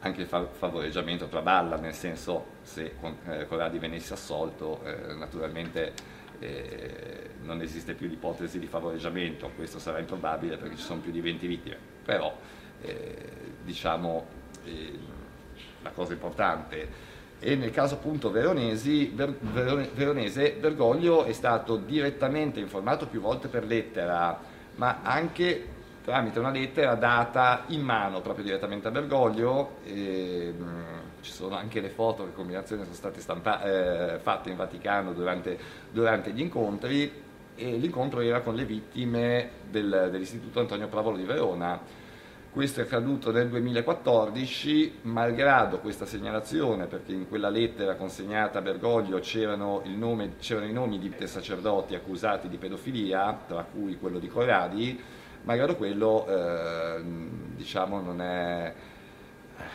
anche 0.00 0.20
il 0.20 0.26
favoreggiamento 0.26 1.26
traballa, 1.26 1.76
nel 1.76 1.94
senso 1.94 2.46
se 2.62 2.94
eh, 3.26 3.46
Corradi 3.46 3.78
venisse 3.78 4.12
assolto 4.12 4.82
eh, 4.84 5.14
naturalmente 5.14 5.92
eh, 6.38 7.30
non 7.42 7.62
esiste 7.62 7.94
più 7.94 8.06
l'ipotesi 8.06 8.58
di 8.58 8.66
favoreggiamento, 8.66 9.50
questo 9.56 9.78
sarà 9.78 9.98
improbabile 9.98 10.56
perché 10.58 10.76
ci 10.76 10.82
sono 10.82 11.00
più 11.00 11.10
di 11.10 11.22
20 11.22 11.46
vittime, 11.46 11.78
però 12.04 12.36
eh, 12.82 13.16
diciamo 13.62 14.26
eh, 14.64 14.98
la 15.82 15.90
cosa 15.90 16.12
importante 16.12 17.12
e 17.46 17.56
nel 17.56 17.72
caso 17.72 17.96
appunto 17.96 18.30
veronesi, 18.30 19.12
ver, 19.14 19.36
ver, 19.38 19.90
veronese 19.92 20.56
Bergoglio 20.58 21.24
è 21.24 21.34
stato 21.34 21.76
direttamente 21.76 22.58
informato 22.58 23.06
più 23.06 23.20
volte 23.20 23.48
per 23.48 23.66
lettera, 23.66 24.40
ma 24.76 25.00
anche 25.02 25.66
tramite 26.02 26.38
una 26.38 26.48
lettera 26.50 26.94
data 26.94 27.64
in 27.66 27.82
mano 27.82 28.22
proprio 28.22 28.46
direttamente 28.46 28.88
a 28.88 28.90
Bergoglio. 28.90 29.76
E, 29.84 30.54
mh, 30.56 30.62
mm, 30.62 30.82
ci 31.20 31.32
sono 31.32 31.54
anche 31.54 31.82
le 31.82 31.90
foto, 31.90 32.24
le 32.24 32.32
combinazioni 32.32 32.82
sono 32.82 32.94
state 32.94 33.20
stampa- 33.20 33.62
eh, 34.14 34.18
fatte 34.20 34.48
in 34.48 34.56
Vaticano 34.56 35.12
durante, 35.12 35.58
durante, 35.90 36.30
gli 36.30 36.40
incontri 36.40 37.12
e 37.56 37.76
l'incontro 37.76 38.20
era 38.20 38.40
con 38.40 38.54
le 38.54 38.64
vittime 38.64 39.50
del, 39.68 40.08
dell'Istituto 40.10 40.60
Antonio 40.60 40.88
Provolo 40.88 41.18
di 41.18 41.24
Verona. 41.24 41.78
Questo 42.54 42.78
è 42.78 42.84
accaduto 42.84 43.32
nel 43.32 43.48
2014, 43.48 44.98
malgrado 45.02 45.80
questa 45.80 46.06
segnalazione, 46.06 46.86
perché 46.86 47.10
in 47.10 47.26
quella 47.26 47.48
lettera 47.48 47.96
consegnata 47.96 48.60
a 48.60 48.62
Bergoglio 48.62 49.18
c'erano, 49.18 49.82
nome, 49.86 50.36
c'erano 50.38 50.66
i 50.66 50.72
nomi 50.72 51.00
di 51.00 51.12
sacerdoti 51.26 51.96
accusati 51.96 52.48
di 52.48 52.56
pedofilia, 52.56 53.40
tra 53.48 53.64
cui 53.64 53.98
quello 53.98 54.20
di 54.20 54.28
Corradi, 54.28 55.02
malgrado 55.42 55.74
quello 55.74 56.28
eh, 56.28 57.02
diciamo 57.56 58.00
non 58.00 58.20
è 58.20 58.72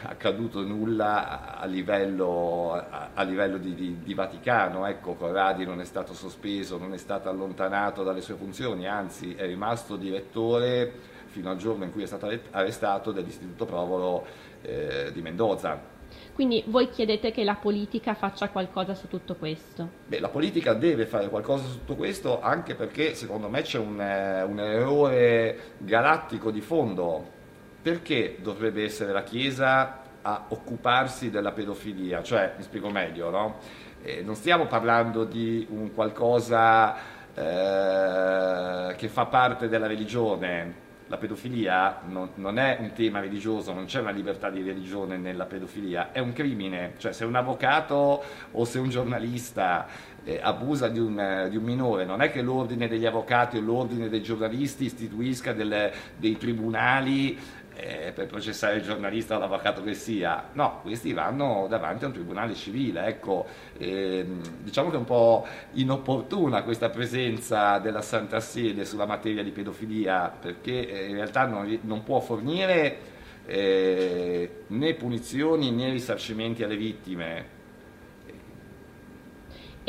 accaduto 0.04 0.62
nulla 0.62 1.58
a 1.58 1.66
livello, 1.66 2.82
a, 3.14 3.24
livello 3.24 3.58
di, 3.58 3.76
di, 3.76 3.98
di, 4.02 4.14
Vaticano, 4.14 4.86
ecco, 4.86 5.16
Corradi 5.16 5.66
non 5.66 5.82
è 5.82 5.86
stato 5.86 6.14
sospeso, 6.14 6.78
non 6.78 6.94
è 6.94 6.98
stato 6.98 7.28
allontanato 7.28 8.04
dalle 8.04 8.22
sue 8.22 8.36
funzioni, 8.36 8.88
anzi 8.88 9.36
è 9.36 9.46
rimasto 9.46 9.98
direttore 9.98 11.18
fino 11.30 11.50
al 11.50 11.58
giorno 11.58 11.84
in 11.84 11.92
cui 11.92 12.04
è 12.04 12.06
stato 12.06 12.30
arrestato 12.52 13.12
dell'Istituto 13.12 13.66
Provolo 13.66 14.26
eh, 14.62 15.12
di 15.14 15.22
Mendoza. 15.22 15.98
Quindi 16.34 16.64
voi 16.68 16.90
chiedete 16.90 17.32
che 17.32 17.44
la 17.44 17.56
politica 17.56 18.14
faccia 18.14 18.50
qualcosa 18.50 18.96
su 18.96 19.08
tutto 19.08 19.36
questo? 19.36 19.90
Beh, 20.08 20.20
la 20.20 20.30
politica 20.30 20.74
deve 20.74 21.06
fare 21.06 21.30
qualcosa 21.30 21.68
su 21.68 21.80
tutto 21.80 21.96
questo 21.96 22.42
anche 22.42 22.76
perché 22.76 23.14
secondo 23.14 23.50
me 23.50 23.62
c'è 23.62 23.78
un, 23.78 24.00
eh, 24.00 24.42
un 24.44 24.60
errore 24.60 25.74
galattico 25.78 26.52
di 26.52 26.62
fondo. 26.62 27.38
Perché 27.82 28.38
dovrebbe 28.42 28.84
essere 28.84 29.12
la 29.14 29.24
Chiesa 29.24 30.02
a 30.22 30.46
occuparsi 30.50 31.30
della 31.30 31.52
pedofilia? 31.52 32.22
Cioè, 32.24 32.56
mi 32.58 32.64
spiego 32.64 32.90
meglio, 32.90 33.30
no? 33.30 33.58
Eh, 34.02 34.22
non 34.22 34.36
stiamo 34.36 34.66
parlando 34.66 35.24
di 35.26 35.66
un 35.70 35.94
qualcosa 35.94 36.96
eh, 37.34 38.96
che 38.96 39.08
fa 39.08 39.26
parte 39.26 39.70
della 39.70 39.88
religione, 39.88 40.88
la 41.10 41.18
pedofilia 41.18 42.02
non, 42.08 42.30
non, 42.36 42.60
è 42.60 42.78
un 42.80 42.94
tema 42.94 43.20
religioso, 43.20 43.74
non 43.74 43.86
c'è 43.86 44.00
una 44.00 44.12
libertà 44.12 44.52
di 44.52 44.62
religione 44.62 45.18
nella 45.18 45.46
pedofilia, 45.46 46.12
è 46.12 46.20
un 46.20 46.34
crimine, 46.34 46.94
cioè 46.98 47.14
se 47.14 47.26
un 47.26 47.34
avvocato 47.34 48.24
o 48.52 48.64
se 48.64 48.78
un 48.78 48.90
giornalista 48.90 49.88
eh, 50.24 50.40
abusa 50.42 50.88
di 50.88 51.00
un, 51.00 51.48
di 51.50 51.58
un, 51.58 51.64
minore, 51.64 52.06
non 52.06 52.22
è 52.22 52.32
che 52.32 52.44
l'ordine 52.44 52.88
degli 52.88 53.08
avvocati 53.08 53.58
o 53.58 53.62
l'ordine 53.62 54.08
dei 54.08 54.22
giornalisti 54.22 54.86
istituisca 54.86 55.52
delle, 55.52 55.92
dei 56.16 56.38
tribunali 56.38 57.38
eh, 57.80 58.12
per 58.12 58.28
processare 58.28 58.78
il 58.78 58.84
giornalista 58.84 59.36
o 59.36 59.40
l'avvocato 59.40 59.84
che 59.84 59.94
sia, 59.94 60.50
no, 60.54 60.80
questi 60.82 61.14
vanno 61.14 61.68
davanti 61.70 62.04
a 62.04 62.08
un 62.08 62.14
tribunale 62.14 62.54
civile, 62.56 63.06
ecco, 63.06 63.46
ehm, 63.78 64.64
diciamo 64.64 64.90
che 64.90 64.96
è 64.96 65.00
un 65.00 65.06
po' 65.06 65.46
inopportuna 65.74 66.64
questa 66.64 66.90
presenza 66.90 67.80
della 67.80 68.02
Santa 68.02 68.40
Sede 68.40 68.86
sulla 68.86 69.06
materia 69.06 69.44
di 69.44 69.52
pedofilia, 69.52 70.30
perché 70.30 70.88
eh, 70.88 71.08
in 71.08 71.16
realtà 71.16 71.46
non, 71.46 71.80
non 71.84 72.04
può 72.04 72.20
fornire 72.20 72.98
eh, 73.46 74.50
né 74.68 74.94
punizioni 74.94 75.72
né 75.72 75.90
risarcimenti 75.90 76.64
alle 76.64 76.78
vittime, 76.78 77.58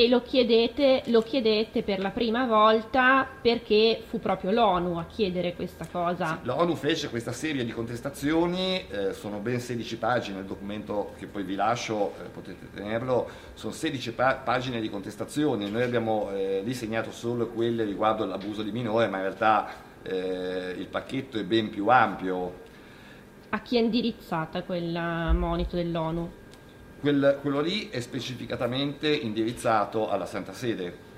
e 0.03 0.09
lo 0.09 0.23
chiedete, 0.23 1.03
lo 1.07 1.21
chiedete, 1.21 1.83
per 1.83 1.99
la 1.99 2.09
prima 2.09 2.47
volta 2.47 3.29
perché 3.43 4.03
fu 4.07 4.19
proprio 4.19 4.51
l'ONU 4.51 4.97
a 4.97 5.05
chiedere 5.05 5.55
questa 5.55 5.87
cosa. 5.87 6.39
Sì, 6.41 6.47
L'ONU 6.47 6.75
fece 6.75 7.11
questa 7.11 7.33
serie 7.33 7.67
di 7.67 7.71
contestazioni, 7.71 8.87
eh, 8.89 9.13
sono 9.13 9.41
ben 9.41 9.61
16 9.61 9.99
pagine, 9.99 10.39
il 10.39 10.47
documento 10.47 11.13
che 11.19 11.27
poi 11.27 11.43
vi 11.43 11.55
lascio, 11.55 12.15
eh, 12.19 12.29
potete 12.33 12.71
tenerlo, 12.73 13.29
sono 13.53 13.75
16 13.75 14.13
pa- 14.13 14.37
pagine 14.37 14.81
di 14.81 14.89
contestazioni, 14.89 15.71
noi 15.71 15.83
abbiamo 15.83 16.31
eh, 16.31 16.63
lì 16.65 16.73
segnato 16.73 17.11
solo 17.13 17.49
quelle 17.49 17.85
riguardo 17.85 18.23
all'abuso 18.23 18.63
di 18.63 18.73
minore, 18.73 19.07
ma 19.07 19.19
in 19.19 19.25
realtà 19.25 19.69
eh, 20.03 20.75
il 20.79 20.87
pacchetto 20.87 21.39
è 21.39 21.45
ben 21.45 21.69
più 21.69 21.89
ampio. 21.89 22.69
A 23.51 23.61
chi 23.61 23.77
è 23.77 23.81
indirizzata 23.81 24.63
quel 24.63 25.35
monito 25.35 25.77
dell'ONU? 25.77 26.40
Quel, 27.01 27.39
quello 27.41 27.61
lì 27.61 27.89
è 27.89 28.01
specificatamente 28.01 29.09
indirizzato 29.09 30.11
alla 30.11 30.27
Santa 30.27 30.53
Sede. 30.53 31.09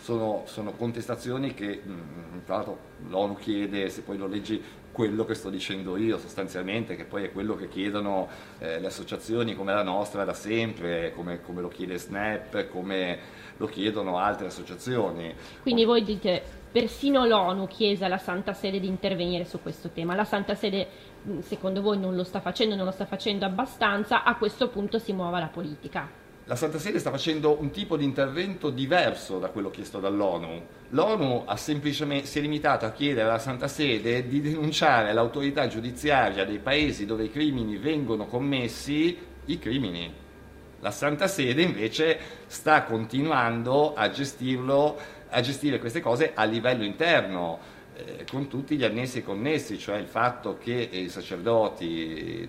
Sono, 0.00 0.42
sono 0.46 0.72
contestazioni 0.72 1.54
che, 1.54 1.82
mm, 1.84 2.38
tra 2.44 2.56
l'altro, 2.56 2.78
l'ONU 3.08 3.34
chiede, 3.36 3.88
se 3.88 4.02
poi 4.02 4.16
lo 4.16 4.26
leggi, 4.26 4.62
quello 4.92 5.24
che 5.24 5.34
sto 5.34 5.50
dicendo 5.50 5.96
io 5.96 6.18
sostanzialmente, 6.18 6.94
che 6.94 7.04
poi 7.04 7.24
è 7.24 7.32
quello 7.32 7.56
che 7.56 7.68
chiedono 7.68 8.28
eh, 8.58 8.78
le 8.78 8.86
associazioni 8.86 9.56
come 9.56 9.72
la 9.72 9.82
nostra 9.82 10.24
da 10.24 10.34
sempre, 10.34 11.12
come, 11.14 11.40
come, 11.42 11.60
lo 11.62 11.68
chiede 11.68 11.98
Snap, 11.98 12.68
come 12.68 13.18
lo 13.56 13.66
chiedono 13.66 14.18
altre 14.18 14.46
associazioni. 14.46 15.34
Quindi 15.62 15.84
voi 15.84 16.04
dite, 16.04 16.42
persino 16.72 17.26
l'ONU 17.26 17.68
chiese 17.68 18.06
alla 18.06 18.18
Santa 18.18 18.54
Sede 18.54 18.80
di 18.80 18.88
intervenire 18.88 19.44
su 19.44 19.60
questo 19.60 19.90
tema, 19.90 20.14
la 20.14 20.24
Santa 20.24 20.54
Sede 20.54 20.88
secondo 21.40 21.82
voi 21.82 21.98
non 21.98 22.16
lo 22.16 22.24
sta 22.24 22.40
facendo, 22.40 22.74
non 22.74 22.86
lo 22.86 22.90
sta 22.90 23.04
facendo 23.04 23.44
abbastanza, 23.44 24.24
a 24.24 24.36
questo 24.36 24.68
punto 24.68 24.98
si 24.98 25.12
muova 25.12 25.38
la 25.38 25.48
politica. 25.48 26.20
La 26.46 26.56
Santa 26.56 26.78
Sede 26.78 26.98
sta 26.98 27.10
facendo 27.10 27.56
un 27.60 27.70
tipo 27.70 27.96
di 27.96 28.04
intervento 28.04 28.70
diverso 28.70 29.38
da 29.38 29.50
quello 29.50 29.70
chiesto 29.70 30.00
dall'ONU. 30.00 30.66
L'ONU 30.88 31.44
si 31.54 31.72
è 31.72 32.40
limitata 32.40 32.86
a 32.86 32.92
chiedere 32.92 33.28
alla 33.28 33.38
Santa 33.38 33.68
Sede 33.68 34.26
di 34.26 34.40
denunciare 34.40 35.12
l'autorità 35.12 35.68
giudiziaria 35.68 36.44
dei 36.44 36.58
paesi 36.58 37.06
dove 37.06 37.24
i 37.24 37.30
crimini 37.30 37.76
vengono 37.76 38.26
commessi, 38.26 39.16
i 39.44 39.58
crimini. 39.60 40.12
La 40.80 40.90
Santa 40.90 41.28
Sede 41.28 41.62
invece 41.62 42.18
sta 42.46 42.82
continuando 42.82 43.94
a, 43.94 44.10
gestirlo, 44.10 44.98
a 45.32 45.40
gestire 45.40 45.78
queste 45.78 46.00
cose 46.00 46.32
a 46.34 46.44
livello 46.44 46.84
interno 46.84 47.58
eh, 47.94 48.24
con 48.30 48.48
tutti 48.48 48.76
gli 48.76 48.84
annessi 48.84 49.18
e 49.18 49.24
connessi, 49.24 49.78
cioè 49.78 49.96
il 49.96 50.06
fatto 50.06 50.58
che 50.58 50.88
i 50.90 51.08
sacerdoti, 51.08 52.48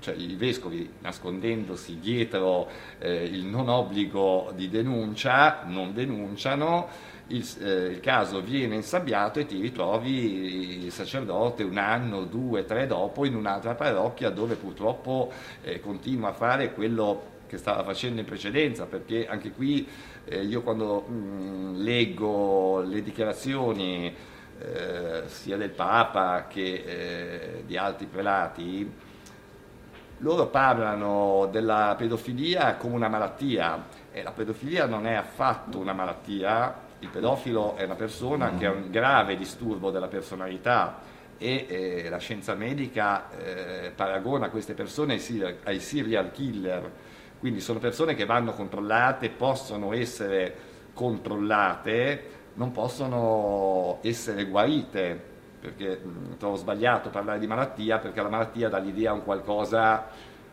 cioè 0.00 0.14
i 0.14 0.34
vescovi 0.34 0.90
nascondendosi 1.00 1.98
dietro 1.98 2.68
eh, 2.98 3.24
il 3.24 3.44
non 3.44 3.68
obbligo 3.68 4.52
di 4.54 4.68
denuncia, 4.68 5.62
non 5.66 5.92
denunciano, 5.92 6.88
il, 7.28 7.46
eh, 7.60 7.86
il, 7.86 8.00
caso 8.00 8.40
viene 8.40 8.76
insabbiato 8.76 9.40
e 9.40 9.46
ti 9.46 9.60
ritrovi 9.60 10.84
il 10.84 10.92
sacerdote 10.92 11.64
un 11.64 11.76
anno, 11.76 12.24
due, 12.24 12.64
tre 12.64 12.86
dopo 12.86 13.24
in 13.24 13.34
un'altra 13.34 13.74
parrocchia 13.74 14.30
dove 14.30 14.54
purtroppo 14.54 15.32
eh, 15.62 15.80
continua 15.80 16.28
a 16.28 16.32
fare 16.34 16.72
quello 16.72 17.34
che 17.46 17.58
stava 17.58 17.82
facendo 17.84 18.20
in 18.20 18.26
precedenza, 18.26 18.86
perché 18.86 19.26
anche 19.26 19.52
qui 19.52 19.86
eh, 20.24 20.42
io 20.42 20.62
quando 20.62 21.02
mh, 21.02 21.14
mm, 21.14 21.76
leggo 21.82 22.80
le 22.80 23.02
dichiarazioni 23.02 24.14
eh, 24.58 25.22
sia 25.26 25.56
del 25.56 25.70
Papa 25.70 26.46
che 26.48 26.84
eh, 26.86 27.62
di 27.66 27.76
altri 27.76 28.06
prelati, 28.06 28.90
loro 30.18 30.46
parlano 30.46 31.48
della 31.50 31.94
pedofilia 31.96 32.76
come 32.76 32.94
una 32.94 33.08
malattia 33.08 33.86
e 34.10 34.22
la 34.22 34.32
pedofilia 34.32 34.86
non 34.86 35.06
è 35.06 35.12
affatto 35.12 35.78
una 35.78 35.92
malattia, 35.92 36.84
il 37.00 37.08
pedofilo 37.08 37.76
è 37.76 37.84
una 37.84 37.94
persona 37.94 38.54
che 38.56 38.64
ha 38.64 38.70
un 38.70 38.90
grave 38.90 39.36
disturbo 39.36 39.90
della 39.90 40.08
personalità 40.08 41.00
e 41.36 41.66
eh, 41.68 42.08
la 42.08 42.16
scienza 42.16 42.54
medica 42.54 43.28
eh, 43.36 43.92
paragona 43.94 44.48
queste 44.48 44.72
persone 44.72 45.14
ai 45.14 45.18
serial, 45.18 45.56
ai 45.64 45.80
serial 45.80 46.32
killer, 46.32 46.90
quindi 47.38 47.60
sono 47.60 47.78
persone 47.78 48.14
che 48.14 48.24
vanno 48.24 48.52
controllate, 48.52 49.30
possono 49.30 49.92
essere 49.92 50.54
controllate 50.92 52.34
non 52.56 52.72
possono 52.72 53.98
essere 54.02 54.46
guarite, 54.46 55.34
perché 55.60 55.96
mh, 55.96 56.36
trovo 56.38 56.56
sbagliato 56.56 57.10
parlare 57.10 57.38
di 57.38 57.46
malattia 57.46 57.98
perché 57.98 58.20
la 58.20 58.28
malattia 58.28 58.68
dà 58.68 58.78
l'idea 58.78 59.12
di 59.12 59.18
un 59.18 59.24
qualcosa 59.24 60.08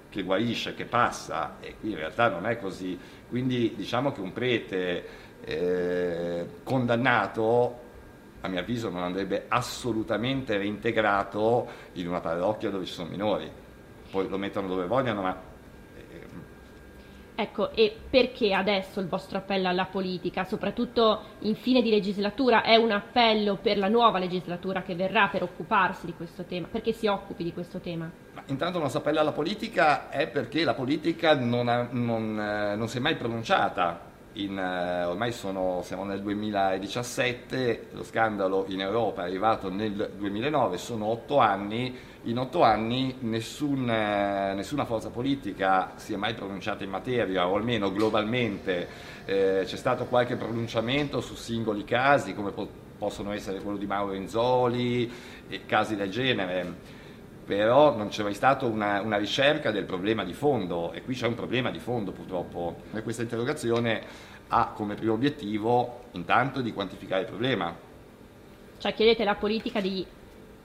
che 0.10 0.24
guarisce, 0.24 0.76
che 0.76 0.86
passa 0.86 1.58
e 1.60 1.76
qui 1.80 1.92
in 1.92 1.98
realtà 1.98 2.30
non 2.30 2.46
è 2.46 2.60
così. 2.60 2.98
Quindi 3.28 3.74
diciamo 3.76 4.12
che 4.12 4.22
un 4.22 4.32
prete 4.32 5.06
eh, 5.42 6.48
condannato 6.64 7.82
a 8.42 8.48
mio 8.48 8.60
avviso 8.60 8.90
non 8.90 9.04
andrebbe 9.04 9.46
assolutamente 9.48 10.58
reintegrato 10.58 11.68
in 11.94 12.08
una 12.08 12.20
parrocchia 12.20 12.70
dove 12.70 12.86
ci 12.86 12.94
sono 12.94 13.10
minori. 13.10 13.50
Poi 14.12 14.28
lo 14.28 14.38
mettono 14.38 14.68
dove 14.68 14.86
vogliono, 14.86 15.22
ma 15.22 15.52
Ecco, 17.36 17.72
e 17.72 17.96
perché 18.10 18.54
adesso 18.54 19.00
il 19.00 19.08
vostro 19.08 19.40
appello 19.40 19.68
alla 19.68 19.86
politica, 19.86 20.44
soprattutto 20.44 21.22
in 21.40 21.56
fine 21.56 21.82
di 21.82 21.90
legislatura, 21.90 22.62
è 22.62 22.76
un 22.76 22.92
appello 22.92 23.58
per 23.60 23.78
la 23.78 23.88
nuova 23.88 24.20
legislatura 24.20 24.84
che 24.84 24.94
verrà 24.94 25.30
per 25.30 25.42
occuparsi 25.42 26.06
di 26.06 26.14
questo 26.14 26.44
tema? 26.44 26.68
Perché 26.70 26.92
si 26.92 27.08
occupi 27.08 27.44
di 27.44 27.52
questo 27.52 27.80
tema? 27.80 28.10
Ma 28.34 28.44
intanto 28.46 28.78
il 28.78 28.84
nostro 28.84 29.02
appello 29.02 29.20
alla 29.20 29.32
politica 29.32 30.10
è 30.10 30.28
perché 30.28 30.64
la 30.64 30.76
politica 30.76 31.36
non, 31.36 31.68
ha, 31.70 31.88
non, 31.90 32.40
eh, 32.40 32.76
non 32.76 32.88
si 32.88 32.98
è 32.98 33.00
mai 33.00 33.16
pronunciata. 33.16 34.12
In, 34.34 34.58
eh, 34.58 35.04
ormai 35.04 35.32
sono, 35.32 35.82
siamo 35.84 36.04
nel 36.04 36.22
2017, 36.22 37.88
lo 37.92 38.04
scandalo 38.04 38.66
in 38.68 38.82
Europa 38.82 39.24
è 39.24 39.26
arrivato 39.26 39.70
nel 39.70 40.14
2009, 40.18 40.78
sono 40.78 41.06
otto 41.06 41.38
anni 41.38 41.96
in 42.24 42.38
otto 42.38 42.64
anni 42.64 43.16
nessun, 43.20 43.90
eh, 43.90 44.54
nessuna 44.54 44.86
forza 44.86 45.10
politica 45.10 45.94
si 45.96 46.14
è 46.14 46.16
mai 46.16 46.34
pronunciata 46.34 46.84
in 46.84 46.90
materia, 46.90 47.48
o 47.48 47.56
almeno 47.56 47.92
globalmente 47.92 48.88
eh, 49.26 49.64
c'è 49.66 49.76
stato 49.76 50.06
qualche 50.06 50.36
pronunciamento 50.36 51.20
su 51.20 51.36
singoli 51.36 51.84
casi, 51.84 52.34
come 52.34 52.52
po- 52.52 52.70
possono 52.98 53.34
essere 53.34 53.60
quello 53.60 53.78
di 53.78 53.86
Mauro 53.86 54.14
Enzoli 54.14 55.12
e 55.50 55.66
casi 55.66 55.96
del 55.96 56.10
genere. 56.10 57.02
Però 57.46 57.94
non 57.98 58.08
c'è 58.08 58.24
mai 58.24 58.34
stata 58.34 58.66
una, 58.66 59.02
una 59.02 59.18
ricerca 59.18 59.72
del 59.72 59.84
problema 59.84 60.24
di 60.24 60.32
fondo 60.32 60.94
e 60.94 61.02
qui 61.02 61.14
c'è 61.14 61.28
un 61.28 61.36
problema 61.36 61.72
di 61.72 61.80
fondo 61.80 62.14
purtroppo. 62.14 62.84
E 62.94 63.02
questa 63.02 63.22
interrogazione 63.22 64.02
ha 64.48 64.68
come 64.68 64.96
primo 64.96 65.12
obiettivo 65.12 66.06
intanto 66.12 66.62
di 66.62 66.72
quantificare 66.72 67.24
il 67.24 67.28
problema. 67.28 67.76
Cioè 68.78 68.94
chiedete 68.94 69.24
alla 69.24 69.36
politica 69.36 69.82
di 69.82 70.06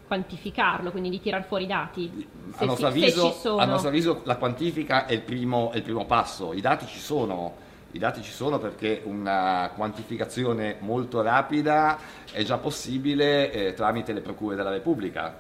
quantificarlo, 0.09 0.91
quindi 0.91 1.11
di 1.11 1.21
tirar 1.21 1.45
fuori 1.45 1.65
i 1.65 1.67
dati? 1.69 2.29
A 2.57 2.65
nostro, 2.65 2.89
avviso, 2.89 3.59
a 3.59 3.65
nostro, 3.65 3.89
avviso, 3.89 4.23
la 4.25 4.37
quantifica 4.37 5.07
è 5.07 5.13
il, 5.13 5.21
primo, 5.21 5.71
è 5.71 5.77
il 5.77 5.83
primo 5.83 6.05
passo, 6.07 6.53
i 6.53 6.61
dati 6.61 6.87
ci 6.87 6.99
sono. 6.99 7.67
I 7.91 7.99
dati 7.99 8.23
ci 8.23 8.33
sono 8.33 8.59
perché 8.59 9.01
una 9.05 9.71
quantificazione 9.75 10.77
molto 10.81 11.23
rapida 11.23 11.99
è 12.31 12.43
già 12.43 12.59
possibile 12.59 13.51
eh, 13.51 13.73
tramite 13.73 14.13
le 14.13 14.21
procure 14.21 14.57
della 14.57 14.71
Repubblica. 14.71 15.39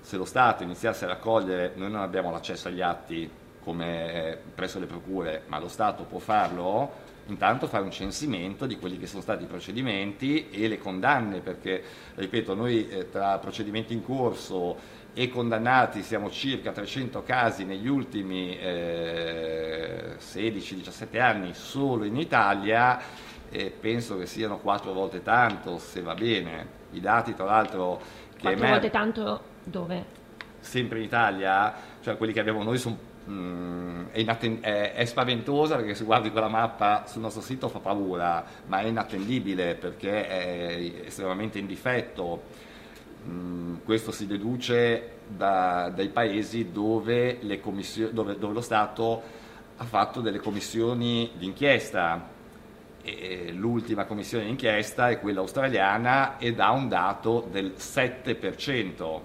Se 0.00 0.16
lo 0.16 0.24
Stato 0.24 0.64
iniziasse 0.64 1.04
a 1.04 1.08
raccogliere, 1.08 1.74
noi 1.76 1.90
non 1.90 2.00
abbiamo 2.00 2.32
l'accesso 2.32 2.68
agli 2.68 2.80
atti 2.80 3.30
come 3.62 4.30
eh, 4.30 4.38
presso 4.54 4.78
le 4.78 4.86
procure, 4.86 5.42
ma 5.46 5.58
lo 5.58 5.68
Stato 5.68 6.04
può 6.04 6.18
farlo, 6.18 6.90
intanto 7.28 7.66
fare 7.66 7.84
un 7.84 7.90
censimento 7.90 8.66
di 8.66 8.76
quelli 8.78 8.98
che 8.98 9.06
sono 9.06 9.22
stati 9.22 9.44
i 9.44 9.46
procedimenti 9.46 10.50
e 10.50 10.68
le 10.68 10.78
condanne, 10.78 11.40
perché, 11.40 11.82
ripeto, 12.14 12.54
noi 12.54 12.88
eh, 12.88 13.10
tra 13.10 13.38
procedimenti 13.38 13.92
in 13.92 14.02
corso 14.02 14.96
e 15.14 15.28
condannati 15.28 16.02
siamo 16.02 16.30
circa 16.30 16.72
300 16.72 17.22
casi 17.22 17.64
negli 17.64 17.88
ultimi 17.88 18.56
eh, 18.58 20.16
16-17 20.18 21.20
anni 21.20 21.54
solo 21.54 22.04
in 22.04 22.16
Italia 22.16 23.00
e 23.50 23.70
penso 23.78 24.18
che 24.18 24.26
siano 24.26 24.58
quattro 24.58 24.92
volte 24.92 25.22
tanto, 25.22 25.78
se 25.78 26.02
va 26.02 26.14
bene. 26.14 26.76
I 26.92 27.00
dati, 27.00 27.34
tra 27.34 27.44
l'altro, 27.44 28.00
che 28.36 28.40
quattro 28.40 28.58
emer- 28.58 28.70
volte 28.70 28.90
tanto 28.90 29.42
dove? 29.64 30.04
Sempre 30.60 30.98
in 30.98 31.04
Italia, 31.04 31.74
cioè 32.00 32.16
quelli 32.16 32.32
che 32.32 32.40
abbiamo 32.40 32.62
noi 32.62 32.78
sono 32.78 32.96
Mm, 33.28 34.06
è, 34.10 34.24
è, 34.24 34.92
è, 34.94 35.04
spaventosa 35.04 35.76
perché 35.76 35.94
se 35.94 36.04
guardi 36.04 36.30
quella 36.30 36.48
mappa 36.48 37.04
sul 37.06 37.20
nostro 37.20 37.42
sito 37.42 37.68
fa 37.68 37.78
paura, 37.78 38.42
ma 38.66 38.80
è 38.80 38.86
inattendibile 38.86 39.74
perché 39.74 40.26
è 40.26 41.02
estremamente 41.04 41.58
in 41.58 41.66
difetto. 41.66 42.42
Mm, 43.26 43.76
questo 43.84 44.12
si 44.12 44.26
deduce 44.26 45.16
da, 45.28 45.92
dai 45.94 46.08
paesi 46.08 46.72
dove, 46.72 47.38
dove, 48.12 48.38
dove, 48.38 48.54
lo 48.54 48.60
Stato 48.62 49.22
ha 49.76 49.84
fatto 49.84 50.22
delle 50.22 50.38
commissioni 50.38 51.32
d'inchiesta. 51.36 52.36
E 53.02 53.52
l'ultima 53.52 54.06
commissione 54.06 54.44
d'inchiesta 54.44 55.10
è 55.10 55.20
quella 55.20 55.40
australiana 55.40 56.38
ed 56.38 56.60
ha 56.60 56.70
un 56.72 56.88
dato 56.88 57.46
del 57.50 57.74
7%. 57.76 59.20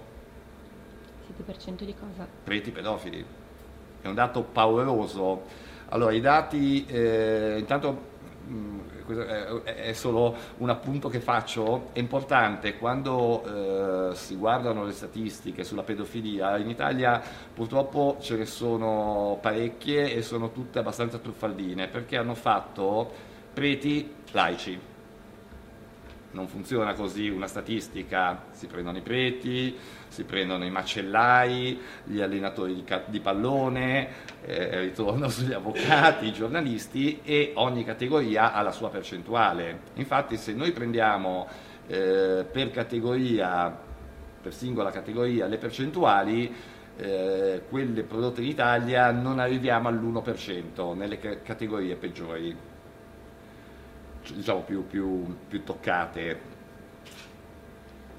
7% 1.46 1.84
di 1.84 1.94
cosa? 1.98 2.26
Preti 2.44 2.70
pedofili 2.70 3.42
è 4.04 4.08
un 4.08 4.14
dato 4.14 4.42
pauroso. 4.42 5.44
Allora, 5.88 6.12
i 6.12 6.20
dati, 6.20 6.84
eh, 6.86 7.56
intanto 7.58 7.98
mm, 8.46 8.80
è 9.64 9.92
solo 9.94 10.34
un 10.58 10.68
appunto 10.68 11.08
che 11.08 11.20
faccio, 11.20 11.88
è 11.92 11.98
importante 11.98 12.76
quando 12.76 14.10
eh, 14.10 14.14
si 14.14 14.36
guardano 14.36 14.84
le 14.84 14.92
statistiche 14.92 15.64
sulla 15.64 15.82
pedofilia, 15.82 16.58
in 16.58 16.68
Italia 16.68 17.20
purtroppo 17.54 18.18
ce 18.20 18.36
ne 18.36 18.46
sono 18.46 19.38
parecchie 19.40 20.14
e 20.14 20.22
sono 20.22 20.52
tutte 20.52 20.78
abbastanza 20.78 21.18
truffaldine 21.18 21.88
perché 21.88 22.16
hanno 22.16 22.34
fatto 22.34 23.10
preti 23.52 24.10
laici 24.32 24.92
non 26.34 26.48
funziona 26.48 26.94
così 26.94 27.28
una 27.28 27.46
statistica, 27.46 28.46
si 28.50 28.66
prendono 28.66 28.98
i 28.98 29.02
preti, 29.02 29.74
si 30.14 30.22
prendono 30.22 30.64
i 30.64 30.70
macellai, 30.70 31.76
gli 32.04 32.20
allenatori 32.20 32.72
di, 32.72 32.84
di 33.06 33.18
pallone, 33.18 34.08
eh, 34.42 34.78
ritorno 34.78 35.26
sugli 35.28 35.52
avvocati, 35.52 36.26
i 36.26 36.32
giornalisti 36.32 37.20
e 37.24 37.50
ogni 37.56 37.82
categoria 37.82 38.52
ha 38.52 38.62
la 38.62 38.70
sua 38.70 38.90
percentuale. 38.90 39.80
Infatti 39.94 40.36
se 40.36 40.52
noi 40.52 40.70
prendiamo 40.70 41.48
eh, 41.88 42.46
per 42.48 42.70
categoria, 42.70 43.76
per 44.40 44.54
singola 44.54 44.92
categoria, 44.92 45.46
le 45.46 45.58
percentuali, 45.58 46.54
eh, 46.96 47.62
quelle 47.68 48.04
prodotte 48.04 48.40
in 48.40 48.46
Italia 48.46 49.10
non 49.10 49.40
arriviamo 49.40 49.88
all'1% 49.88 50.94
nelle 50.94 51.18
categorie 51.18 51.96
peggiori 51.96 52.56
diciamo, 54.32 54.60
più, 54.60 54.86
più, 54.86 55.36
più 55.48 55.64
toccate. 55.64 56.52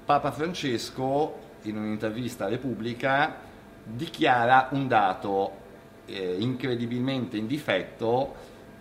Papa 0.04 0.30
Francesco, 0.30 1.45
in 1.70 1.76
un'intervista 1.76 2.46
a 2.46 2.48
Repubblica, 2.48 3.36
dichiara 3.82 4.68
un 4.72 4.88
dato 4.88 5.64
eh, 6.06 6.36
incredibilmente 6.38 7.36
in 7.36 7.46
difetto, 7.46 8.34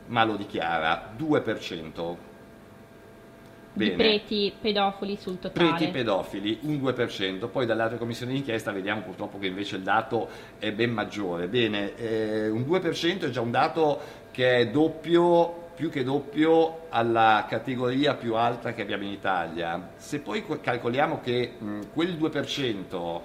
ma 0.07 0.23
lo 0.23 0.35
dichiara 0.35 1.13
2%. 1.17 2.15
Bene. 3.73 3.89
Di 3.89 3.95
preti 3.97 4.53
pedofili 4.59 5.17
sul 5.17 5.37
totale. 5.37 5.69
Preti 5.69 5.91
pedofili, 5.91 6.59
un 6.61 6.77
2%, 6.77 7.49
poi 7.49 7.65
dalle 7.65 7.81
altre 7.81 7.97
commissioni 7.97 8.31
d'inchiesta 8.31 8.71
vediamo 8.71 9.01
purtroppo 9.01 9.37
che 9.37 9.47
invece 9.47 9.75
il 9.75 9.81
dato 9.81 10.29
è 10.59 10.71
ben 10.71 10.91
maggiore. 10.91 11.49
Bene, 11.49 11.93
eh, 11.97 12.47
un 12.47 12.61
2% 12.61 13.25
è 13.25 13.29
già 13.29 13.41
un 13.41 13.51
dato 13.51 13.99
che 14.31 14.59
è 14.59 14.69
doppio 14.69 15.64
più 15.75 15.89
che 15.89 16.03
doppio 16.03 16.87
alla 16.89 17.45
categoria 17.47 18.15
più 18.15 18.35
alta 18.35 18.73
che 18.73 18.81
abbiamo 18.81 19.03
in 19.03 19.11
Italia. 19.11 19.89
Se 19.97 20.19
poi 20.19 20.43
calcoliamo 20.61 21.19
che 21.19 21.55
mh, 21.57 21.79
quel 21.93 22.17
2% 22.17 23.21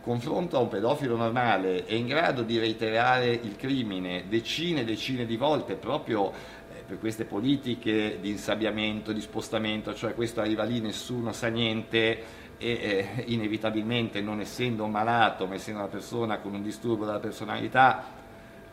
confronto 0.00 0.56
a 0.56 0.60
un 0.60 0.68
pedofilo 0.68 1.16
normale 1.16 1.84
è 1.84 1.92
in 1.92 2.06
grado 2.06 2.42
di 2.42 2.58
reiterare 2.58 3.28
il 3.30 3.54
crimine 3.56 4.24
decine 4.28 4.80
e 4.80 4.84
decine 4.84 5.26
di 5.26 5.36
volte 5.36 5.74
proprio 5.74 6.32
eh, 6.32 6.82
per 6.86 6.98
queste 6.98 7.26
politiche 7.26 8.18
di 8.18 8.30
insabbiamento, 8.30 9.12
di 9.12 9.20
spostamento, 9.20 9.94
cioè 9.94 10.14
questo 10.14 10.40
arriva 10.40 10.64
lì, 10.64 10.80
nessuno 10.80 11.32
sa 11.32 11.48
niente 11.48 12.38
e 12.56 12.70
eh, 12.70 13.24
inevitabilmente 13.26 14.22
non 14.22 14.40
essendo 14.40 14.86
malato 14.86 15.46
ma 15.46 15.54
essendo 15.54 15.80
una 15.80 15.88
persona 15.88 16.38
con 16.38 16.54
un 16.54 16.62
disturbo 16.62 17.04
della 17.04 17.18
personalità 17.18 18.04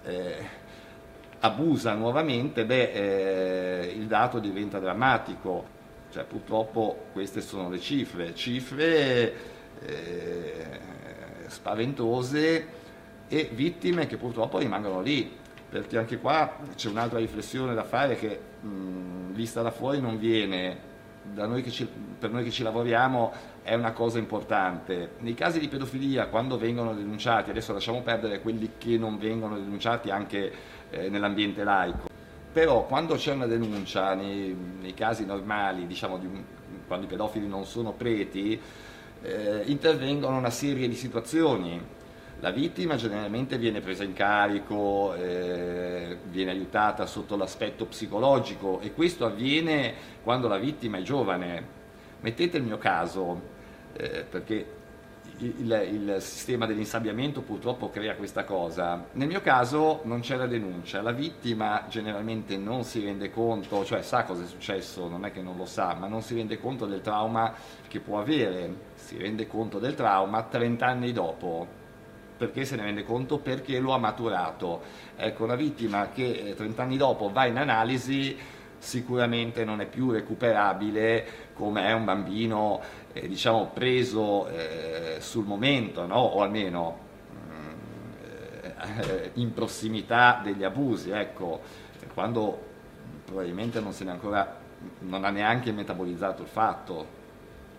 eh, 0.03 0.65
abusa 1.39 1.93
nuovamente, 1.93 2.65
beh, 2.65 2.91
eh, 2.91 3.93
il 3.95 4.07
dato 4.07 4.39
diventa 4.39 4.79
drammatico. 4.79 5.75
Cioè, 6.09 6.23
purtroppo 6.23 7.07
queste 7.11 7.41
sono 7.41 7.69
le 7.69 7.79
cifre, 7.79 8.33
cifre 8.33 9.33
eh, 9.81 10.79
spaventose 11.47 12.65
e 13.27 13.49
vittime 13.53 14.07
che 14.07 14.15
purtroppo 14.15 14.57
rimangono 14.57 15.01
lì, 15.01 15.29
perché 15.69 15.97
anche 15.97 16.17
qua 16.17 16.57
c'è 16.75 16.87
un'altra 16.89 17.19
riflessione 17.19 17.73
da 17.73 17.83
fare 17.83 18.15
che 18.15 18.39
mh, 18.61 19.33
vista 19.33 19.61
da 19.61 19.71
fuori 19.71 19.99
non 19.99 20.17
viene, 20.17 20.85
noi 21.35 21.69
ci, 21.69 21.87
per 22.17 22.31
noi 22.31 22.43
che 22.43 22.51
ci 22.51 22.63
lavoriamo 22.63 23.55
è 23.61 23.73
una 23.73 23.91
cosa 23.91 24.17
importante. 24.17 25.11
Nei 25.19 25.33
casi 25.33 25.59
di 25.59 25.67
pedofilia, 25.67 26.27
quando 26.27 26.57
vengono 26.57 26.93
denunciati, 26.93 27.49
adesso 27.49 27.73
lasciamo 27.73 28.01
perdere 28.01 28.39
quelli 28.39 28.71
che 28.77 28.97
non 28.97 29.17
vengono 29.17 29.55
denunciati 29.57 30.09
anche 30.09 30.51
eh, 30.89 31.09
nell'ambiente 31.09 31.63
laico, 31.63 32.09
però 32.51 32.85
quando 32.85 33.15
c'è 33.15 33.33
una 33.33 33.45
denuncia, 33.45 34.13
nei, 34.13 34.55
nei 34.79 34.93
casi 34.93 35.25
normali, 35.25 35.85
diciamo 35.85 36.17
di, 36.17 36.27
quando 36.87 37.05
i 37.05 37.09
pedofili 37.09 37.47
non 37.47 37.65
sono 37.65 37.91
preti, 37.91 38.59
eh, 39.21 39.61
intervengono 39.65 40.37
una 40.37 40.49
serie 40.49 40.87
di 40.87 40.95
situazioni. 40.95 41.95
La 42.39 42.51
vittima 42.51 42.95
generalmente 42.95 43.57
viene 43.57 43.81
presa 43.81 44.03
in 44.03 44.13
carico, 44.13 45.13
eh, 45.15 46.17
viene 46.29 46.51
aiutata 46.51 47.07
sotto 47.07 47.35
l'aspetto 47.35 47.85
psicologico 47.85 48.79
e 48.79 48.93
questo 48.93 49.25
avviene 49.25 49.93
quando 50.23 50.47
la 50.47 50.57
vittima 50.57 50.97
è 50.99 51.01
giovane. 51.01 51.75
Mettete 52.21 52.57
il 52.57 52.63
mio 52.63 52.77
caso, 52.77 53.41
eh, 53.93 54.23
perché 54.29 54.76
il, 55.39 55.89
il, 55.91 56.17
sistema 56.19 56.65
dell'insabbiamento 56.65 57.41
purtroppo 57.41 57.89
crea 57.89 58.15
questa 58.15 58.43
cosa. 58.43 59.05
Nel 59.13 59.27
mio 59.27 59.41
caso 59.41 60.01
non 60.03 60.21
c'è 60.21 60.35
la 60.35 60.47
denuncia, 60.47 61.01
la 61.01 61.11
vittima 61.11 61.85
generalmente 61.89 62.57
non 62.57 62.83
si 62.83 63.03
rende 63.03 63.29
conto, 63.29 63.85
cioè 63.85 64.01
sa 64.01 64.23
cosa 64.23 64.43
è 64.43 64.47
successo, 64.47 65.07
non 65.07 65.25
è 65.25 65.31
che 65.31 65.41
non 65.41 65.57
lo 65.57 65.65
sa, 65.65 65.93
ma 65.93 66.07
non 66.07 66.21
si 66.21 66.35
rende 66.35 66.59
conto 66.59 66.85
del 66.85 67.01
trauma 67.01 67.53
che 67.87 67.99
può 67.99 68.19
avere, 68.19 68.73
si 68.95 69.17
rende 69.17 69.47
conto 69.47 69.79
del 69.79 69.95
trauma 69.95 70.43
30 70.43 70.85
anni 70.85 71.11
dopo. 71.11 71.85
Perché 72.37 72.65
se 72.65 72.75
ne 72.75 72.83
rende 72.83 73.03
conto? 73.03 73.39
Perché 73.39 73.79
lo 73.79 73.93
ha 73.93 73.97
maturato. 73.97 74.81
Ecco, 75.15 75.43
una 75.43 75.55
vittima 75.55 76.09
che 76.09 76.53
30 76.55 76.81
eh, 76.81 76.85
anni 76.85 76.97
dopo 76.97 77.31
va 77.31 77.47
in 77.47 77.57
analisi 77.57 78.37
sicuramente 78.77 79.65
non 79.65 79.81
è 79.81 79.87
più 79.87 80.11
recuperabile 80.11 81.25
come 81.53 81.87
è 81.87 81.93
un 81.93 82.05
bambino 82.05 82.81
eh, 83.13 83.27
diciamo 83.27 83.71
preso 83.73 84.47
eh, 84.47 85.17
sul 85.19 85.45
momento 85.45 86.05
no? 86.05 86.19
o 86.19 86.41
almeno 86.41 87.05
eh, 89.01 89.31
in 89.33 89.53
prossimità 89.53 90.41
degli 90.43 90.63
abusi 90.63 91.09
ecco 91.09 91.61
quando 92.13 92.65
probabilmente 93.25 93.79
non 93.79 93.93
se 93.93 94.03
ne 94.03 94.11
ancora 94.11 94.57
non 94.99 95.25
ha 95.25 95.29
neanche 95.29 95.71
metabolizzato 95.71 96.43
il 96.43 96.47
fatto 96.47 97.17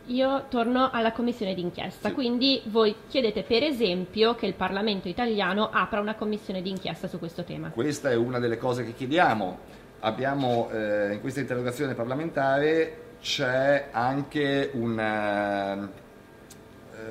io 0.08 0.46
torno 0.48 0.88
alla 0.90 1.12
commissione 1.12 1.52
d'inchiesta, 1.52 2.08
sì. 2.08 2.14
quindi 2.14 2.62
voi 2.66 2.94
chiedete 3.08 3.42
per 3.42 3.62
esempio 3.62 4.34
che 4.34 4.46
il 4.46 4.54
Parlamento 4.54 5.06
italiano 5.06 5.68
apra 5.70 6.00
una 6.00 6.14
commissione 6.14 6.62
d'inchiesta 6.62 7.08
su 7.08 7.18
questo 7.18 7.44
tema. 7.44 7.68
Questa 7.68 8.10
è 8.10 8.14
una 8.14 8.38
delle 8.38 8.56
cose 8.56 8.84
che 8.84 8.94
chiediamo 8.94 9.58
abbiamo 10.00 10.68
eh, 10.70 11.14
in 11.14 11.20
questa 11.20 11.40
interrogazione 11.40 11.94
parlamentare 11.94 13.06
c'è 13.20 13.88
anche 13.90 14.70
un, 14.74 14.98
eh, 14.98 15.88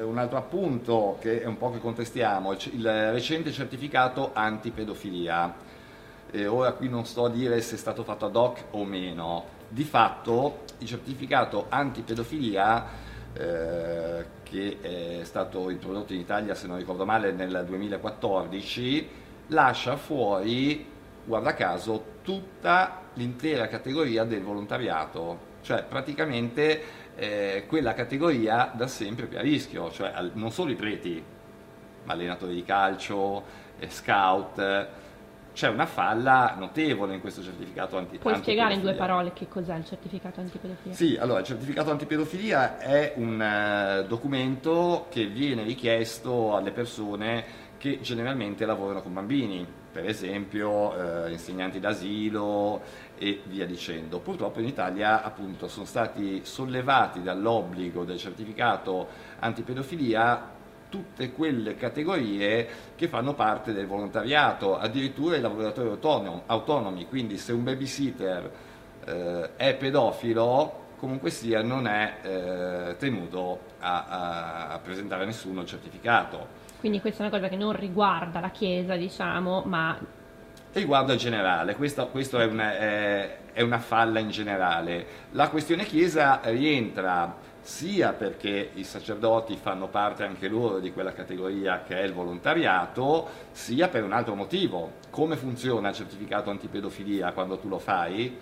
un, 0.02 0.18
altro 0.18 0.38
appunto 0.38 1.18
che 1.20 1.42
è 1.42 1.46
un 1.46 1.58
po' 1.58 1.72
che 1.72 1.80
contestiamo, 1.80 2.54
il, 2.54 3.12
recente 3.12 3.52
certificato 3.52 4.32
antipedofilia. 4.34 5.66
E 6.30 6.46
ora 6.46 6.74
qui 6.74 6.90
non 6.90 7.06
sto 7.06 7.26
a 7.26 7.30
dire 7.30 7.62
se 7.62 7.76
è 7.76 7.78
stato 7.78 8.04
fatto 8.04 8.26
ad 8.26 8.36
hoc 8.36 8.64
o 8.72 8.84
meno. 8.84 9.56
Di 9.70 9.84
fatto 9.84 10.64
il 10.78 10.88
certificato 10.88 11.66
antipedofilia 11.70 12.86
eh, 13.34 14.26
che 14.44 15.20
è 15.20 15.24
stato 15.24 15.70
introdotto 15.70 16.14
in 16.14 16.20
Italia, 16.20 16.56
se 16.56 16.68
non 16.68 16.78
ricordo 16.78 17.06
male, 17.06 17.34
nel 17.34 17.66
2014, 17.68 19.10
lascia 19.48 19.98
fuori 19.98 20.96
guarda 21.28 21.54
caso, 21.54 22.16
tutta 22.24 23.02
l'intera 23.16 23.68
categoria 23.68 24.24
del 24.24 24.42
volontariato, 24.42 25.56
cioè 25.62 25.84
praticamente 25.84 26.82
eh, 27.16 27.66
quella 27.68 27.94
categoria 27.94 28.72
da 28.74 28.88
sempre 28.88 29.26
più 29.26 29.38
a 29.38 29.42
rischio, 29.42 29.92
cioè 29.92 30.14
non 30.34 30.52
solo 30.52 30.72
i 30.72 30.76
preti, 30.76 31.22
ma 32.06 32.14
allenatori 32.14 32.56
di 32.56 32.64
calcio, 32.64 33.44
eh, 33.78 33.90
scout, 33.90 34.88
c'è 35.54 35.68
una 35.68 35.86
falla 35.86 36.56
notevole 36.58 37.16
in 37.16 37.20
questo 37.20 37.42
certificato 37.42 37.98
anti 37.98 38.20
Puoi 38.20 38.36
spiegare 38.36 38.76
in 38.76 38.82
due 38.82 38.94
parole 38.94 39.34
che 39.34 39.48
cos'è 39.50 39.76
il 39.76 39.86
certificato 39.86 40.40
antipedofilia? 40.40 40.96
Sì, 40.96 41.18
allora 41.20 41.40
il 41.40 41.46
certificato 41.46 41.92
antipedofilia 41.92 42.78
è 42.78 43.14
un 43.18 44.04
uh, 44.04 44.08
documento 44.08 45.08
che 45.10 45.26
viene 45.26 45.64
richiesto 45.64 46.56
alle 46.56 46.72
persone 46.72 47.44
che 47.78 48.00
generalmente 48.02 48.66
lavorano 48.66 49.02
con 49.02 49.14
bambini, 49.14 49.66
per 49.98 50.08
esempio 50.08 51.26
eh, 51.26 51.32
insegnanti 51.32 51.80
d'asilo 51.80 52.82
e 53.18 53.42
via 53.46 53.66
dicendo. 53.66 54.20
Purtroppo 54.20 54.60
in 54.60 54.68
Italia 54.68 55.24
appunto 55.24 55.68
sono 55.68 55.88
stati 55.88 56.42
sollevati 56.44 57.24
dall'obbligo 57.24 58.04
del 58.04 58.20
certificato 58.20 59.08
antipedofilia 59.40 60.54
tutte 60.88 61.32
quelle 61.32 61.74
categorie 61.74 62.68
che 62.94 63.08
fanno 63.08 63.34
parte 63.34 63.74
del 63.74 63.88
volontariato, 63.88 64.78
addirittura 64.78 65.36
i 65.36 65.42
lavoratori 65.42 65.90
autonomi, 65.90 66.44
autonomi 66.46 67.08
quindi 67.08 67.40
se 67.40 67.52
un 67.52 67.64
babysitter 67.64 68.52
eh, 69.04 69.56
è 69.56 69.76
pedofilo 69.78 70.86
comunque 70.98 71.32
sia 71.32 71.64
non 71.64 71.88
è 71.88 72.18
eh, 72.22 72.96
tenuto 72.98 73.62
a, 73.80 74.70
a, 74.74 74.80
presentare 74.80 75.24
a 75.24 75.26
nessuno 75.26 75.62
il 75.62 75.68
certificato. 75.68 76.66
Quindi 76.80 77.02
questa 77.02 77.24
è 77.24 77.28
una 77.28 77.36
cosa 77.36 77.50
che 77.50 77.56
non 77.56 77.74
riguarda 77.74 78.40
la 78.40 78.50
Chiesa, 78.50 78.96
diciamo, 78.96 79.64
ma... 79.66 79.98
Riguarda 80.74 81.14
il 81.14 81.20
generale, 81.20 81.76
questo, 81.76 82.08
questo 82.10 82.40
è, 82.40 82.46
una, 82.46 82.78
è, 82.78 83.38
è 83.54 83.62
una 83.62 83.80
falla 83.80 84.20
in 84.20 84.30
generale. 84.30 85.06
La 85.32 85.50
questione 85.50 85.86
Chiesa 85.86 86.40
rientra 86.44 87.36
sia 87.68 88.14
perché 88.14 88.70
i 88.76 88.84
sacerdoti 88.84 89.58
fanno 89.58 89.88
parte 89.88 90.24
anche 90.24 90.48
loro 90.48 90.80
di 90.80 90.94
quella 90.94 91.12
categoria 91.12 91.84
che 91.86 92.00
è 92.00 92.04
il 92.04 92.14
volontariato, 92.14 93.28
sia 93.52 93.90
per 93.90 94.04
un 94.04 94.14
altro 94.14 94.36
motivo. 94.36 94.94
Come 95.10 95.36
funziona 95.36 95.90
il 95.90 95.96
certificato 95.96 96.50
antipedofilia 96.50 97.32
quando 97.32 97.58
tu 97.58 97.68
lo 97.68 97.80
fai? 97.80 98.38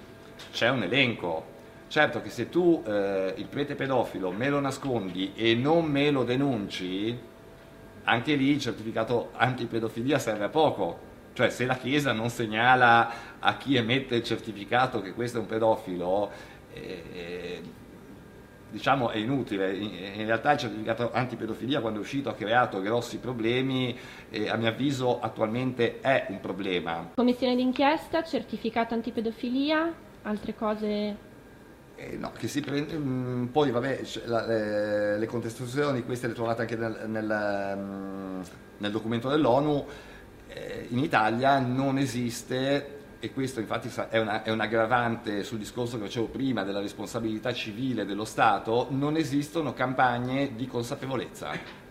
C'è 0.52 0.70
un 0.70 0.84
elenco. 0.84 1.54
Certo 1.88 2.22
che 2.22 2.30
se 2.30 2.50
tu 2.50 2.84
eh, 2.86 3.34
il 3.38 3.46
prete 3.46 3.76
pedofilo 3.76 4.32
me 4.32 4.50
lo 4.50 4.60
nascondi 4.60 5.32
e 5.36 5.56
non 5.56 5.86
me 5.86 6.12
lo 6.12 6.24
denunci, 6.24 7.18
anche 8.06 8.36
lì 8.36 8.50
il 8.52 8.60
certificato 8.60 9.32
antipedofilia 9.34 10.18
serve 10.18 10.46
a 10.46 10.50
poco. 10.50 11.14
Cioè 11.34 11.50
se 11.50 11.66
la 11.66 11.76
Chiesa 11.76 12.14
non 12.14 12.30
segnala 12.30 13.38
a 13.40 13.58
chi 13.58 13.76
emette 13.76 14.16
il 14.16 14.24
certificato 14.24 15.02
che 15.02 15.14
questo 15.14 15.38
è 15.38 15.42
un 15.42 15.48
pedofilo, 15.48 16.32
eh, 16.72 17.62
diciamo 18.70 19.10
è 19.10 19.18
inutile. 19.18 19.76
In, 19.76 20.26
realtà 20.26 20.54
il 20.54 20.60
certificato 20.60 21.12
antipedofilia 21.12 21.82
quando 21.82 22.00
è 22.00 22.02
uscito 22.02 22.30
ha 22.30 22.36
creato 22.36 22.82
grossi 22.82 23.18
problemi 23.18 23.98
e 24.30 24.50
a 24.50 24.56
mio 24.56 24.70
avviso 24.70 25.20
attualmente 25.20 26.00
è 26.00 26.28
un 26.30 26.40
problema. 26.40 27.12
Commissione 27.16 27.56
d'inchiesta, 27.56 28.24
certificato 28.24 28.94
antipedofilia, 28.94 29.94
altre 30.22 30.56
cose 30.56 31.25
eh, 31.96 32.18
no, 32.18 32.32
che 32.38 32.48
si 32.48 32.62
prende, 32.62 32.98
mm, 32.98 33.46
poi 33.46 33.72
vabbè, 33.72 34.02
la, 34.26 34.46
le, 34.46 35.18
le, 35.18 35.26
contestazioni, 35.26 36.04
queste 36.04 36.28
le 36.28 36.34
trovate 36.34 36.62
anche 36.62 36.76
nel, 36.76 37.06
nel, 37.08 37.78
mh, 37.78 38.44
nel 38.80 38.92
documento 38.92 39.30
dell'ONU, 39.30 39.86
eh, 40.48 40.88
in 40.90 41.00
Italia 41.00 41.60
non 41.60 41.98
esiste, 41.98 43.00
e 43.20 43.32
questo 43.32 43.60
infatti 43.60 43.90
è, 44.10 44.20
una, 44.20 44.44
è 44.44 44.52
un 44.52 44.60
aggravante 44.60 45.44
sul 45.44 45.58
discorso 45.58 45.98
che 45.98 46.06
facevo 46.06 46.28
prima 46.28 46.64
della 46.64 46.82
responsabilità 46.82 47.54
civile 47.54 48.06
dello 48.06 48.26
Stato, 48.26 48.88
non 48.90 49.16
esistono 49.16 49.74
campagne 49.74 50.56
di 50.56 50.68
consapevolezza. 50.68 51.84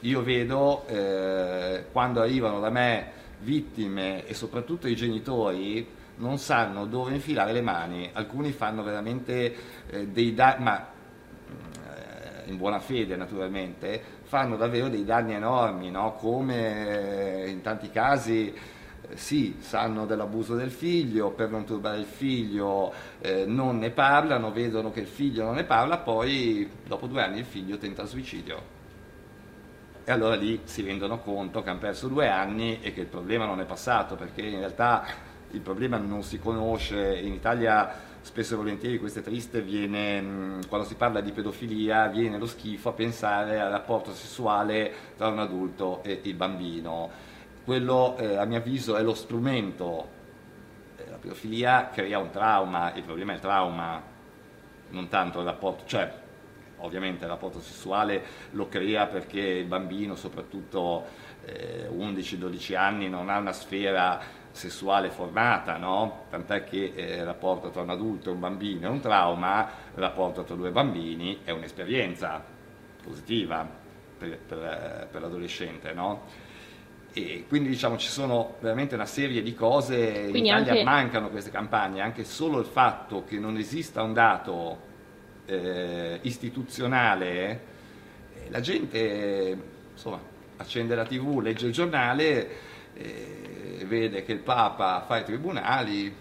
Io 0.00 0.22
vedo 0.22 0.86
eh, 0.86 1.86
quando 1.90 2.20
arrivano 2.20 2.60
da 2.60 2.68
me 2.68 3.22
vittime 3.40 4.26
e 4.26 4.34
soprattutto 4.34 4.86
i 4.86 4.94
genitori, 4.94 5.86
non 6.16 6.38
sanno 6.38 6.86
dove 6.86 7.14
infilare 7.14 7.52
le 7.52 7.62
mani, 7.62 8.10
alcuni 8.12 8.52
fanno 8.52 8.82
veramente 8.82 9.54
eh, 9.88 10.06
dei 10.08 10.34
danni, 10.34 10.62
ma 10.62 10.86
eh, 10.86 12.50
in 12.50 12.56
buona 12.56 12.78
fede 12.78 13.16
naturalmente, 13.16 14.02
fanno 14.22 14.56
davvero 14.56 14.88
dei 14.88 15.04
danni 15.04 15.34
enormi, 15.34 15.90
no? 15.90 16.14
come 16.14 17.44
in 17.48 17.60
tanti 17.62 17.90
casi 17.90 18.52
eh, 19.08 19.16
sì, 19.16 19.56
sanno 19.58 20.06
dell'abuso 20.06 20.54
del 20.54 20.70
figlio, 20.70 21.30
per 21.30 21.50
non 21.50 21.64
turbare 21.64 21.98
il 21.98 22.06
figlio 22.06 22.92
eh, 23.20 23.44
non 23.46 23.78
ne 23.78 23.90
parlano, 23.90 24.52
vedono 24.52 24.90
che 24.90 25.00
il 25.00 25.06
figlio 25.06 25.44
non 25.44 25.54
ne 25.54 25.64
parla, 25.64 25.98
poi 25.98 26.68
dopo 26.86 27.06
due 27.06 27.22
anni 27.22 27.40
il 27.40 27.44
figlio 27.44 27.76
tenta 27.76 28.02
il 28.02 28.08
suicidio. 28.08 28.72
E 30.06 30.12
allora 30.12 30.34
lì 30.34 30.60
si 30.64 30.82
rendono 30.82 31.18
conto 31.20 31.62
che 31.62 31.70
hanno 31.70 31.78
perso 31.78 32.08
due 32.08 32.28
anni 32.28 32.78
e 32.82 32.92
che 32.92 33.00
il 33.00 33.06
problema 33.06 33.46
non 33.46 33.60
è 33.60 33.64
passato, 33.64 34.16
perché 34.16 34.42
in 34.42 34.58
realtà 34.58 35.32
il 35.54 35.60
problema 35.60 35.96
non 35.96 36.22
si 36.22 36.38
conosce, 36.38 37.16
in 37.18 37.32
Italia 37.32 38.12
spesso 38.20 38.54
e 38.54 38.56
volentieri 38.56 38.98
questo 38.98 39.20
è 39.20 39.22
triste, 39.22 39.60
viene, 39.62 40.58
quando 40.68 40.86
si 40.86 40.94
parla 40.94 41.20
di 41.20 41.30
pedofilia 41.30 42.08
viene 42.08 42.38
lo 42.38 42.46
schifo 42.46 42.88
a 42.88 42.92
pensare 42.92 43.60
al 43.60 43.70
rapporto 43.70 44.12
sessuale 44.12 44.92
tra 45.16 45.28
un 45.28 45.38
adulto 45.38 46.02
e 46.02 46.20
il 46.22 46.34
bambino. 46.34 47.10
Quello 47.64 48.16
eh, 48.16 48.36
a 48.36 48.44
mio 48.44 48.58
avviso 48.58 48.96
è 48.96 49.02
lo 49.02 49.14
strumento, 49.14 50.08
eh, 50.96 51.10
la 51.10 51.16
pedofilia 51.16 51.90
crea 51.92 52.18
un 52.18 52.30
trauma, 52.30 52.92
il 52.94 53.02
problema 53.02 53.32
è 53.32 53.34
il 53.36 53.40
trauma, 53.40 54.02
non 54.90 55.08
tanto 55.08 55.38
il 55.38 55.44
rapporto, 55.44 55.84
cioè 55.86 56.12
ovviamente 56.78 57.24
il 57.24 57.30
rapporto 57.30 57.60
sessuale 57.60 58.22
lo 58.50 58.68
crea 58.68 59.06
perché 59.06 59.40
il 59.40 59.66
bambino, 59.66 60.14
soprattutto 60.16 61.04
eh, 61.44 61.88
11-12 61.88 62.76
anni, 62.76 63.08
non 63.08 63.28
ha 63.28 63.38
una 63.38 63.52
sfera 63.52 64.42
sessuale 64.54 65.10
formata, 65.10 65.76
no? 65.76 66.26
tant'è 66.30 66.62
che 66.62 66.92
eh, 66.94 67.16
il 67.16 67.24
rapporto 67.24 67.70
tra 67.70 67.82
un 67.82 67.90
adulto 67.90 68.30
e 68.30 68.32
un 68.34 68.40
bambino 68.40 68.86
è 68.86 68.90
un 68.90 69.00
trauma, 69.00 69.68
il 69.92 70.00
rapporto 70.00 70.44
tra 70.44 70.54
due 70.54 70.70
bambini 70.70 71.40
è 71.42 71.50
un'esperienza 71.50 72.42
positiva 73.02 73.68
per, 74.16 74.38
per, 74.38 75.08
per 75.10 75.20
l'adolescente. 75.20 75.92
No? 75.92 76.22
E 77.12 77.46
quindi 77.48 77.68
diciamo 77.68 77.96
ci 77.96 78.08
sono 78.08 78.54
veramente 78.60 78.94
una 78.94 79.06
serie 79.06 79.42
di 79.42 79.54
cose, 79.54 80.28
quindi 80.30 80.38
in 80.38 80.44
Italia 80.46 80.70
anche... 80.70 80.84
mancano 80.84 81.30
queste 81.30 81.50
campagne, 81.50 82.00
anche 82.00 82.22
solo 82.22 82.60
il 82.60 82.66
fatto 82.66 83.24
che 83.24 83.40
non 83.40 83.56
esista 83.56 84.02
un 84.02 84.12
dato 84.12 84.78
eh, 85.46 86.20
istituzionale, 86.22 87.60
eh, 88.34 88.50
la 88.50 88.60
gente 88.60 89.58
insomma, 89.92 90.20
accende 90.58 90.94
la 90.94 91.04
tv, 91.04 91.40
legge 91.40 91.66
il 91.66 91.72
giornale, 91.72 92.48
eh, 92.94 93.43
vede 93.84 94.24
che 94.24 94.32
il 94.32 94.40
Papa 94.40 95.02
fa 95.06 95.18
i 95.18 95.24
tribunali, 95.24 96.14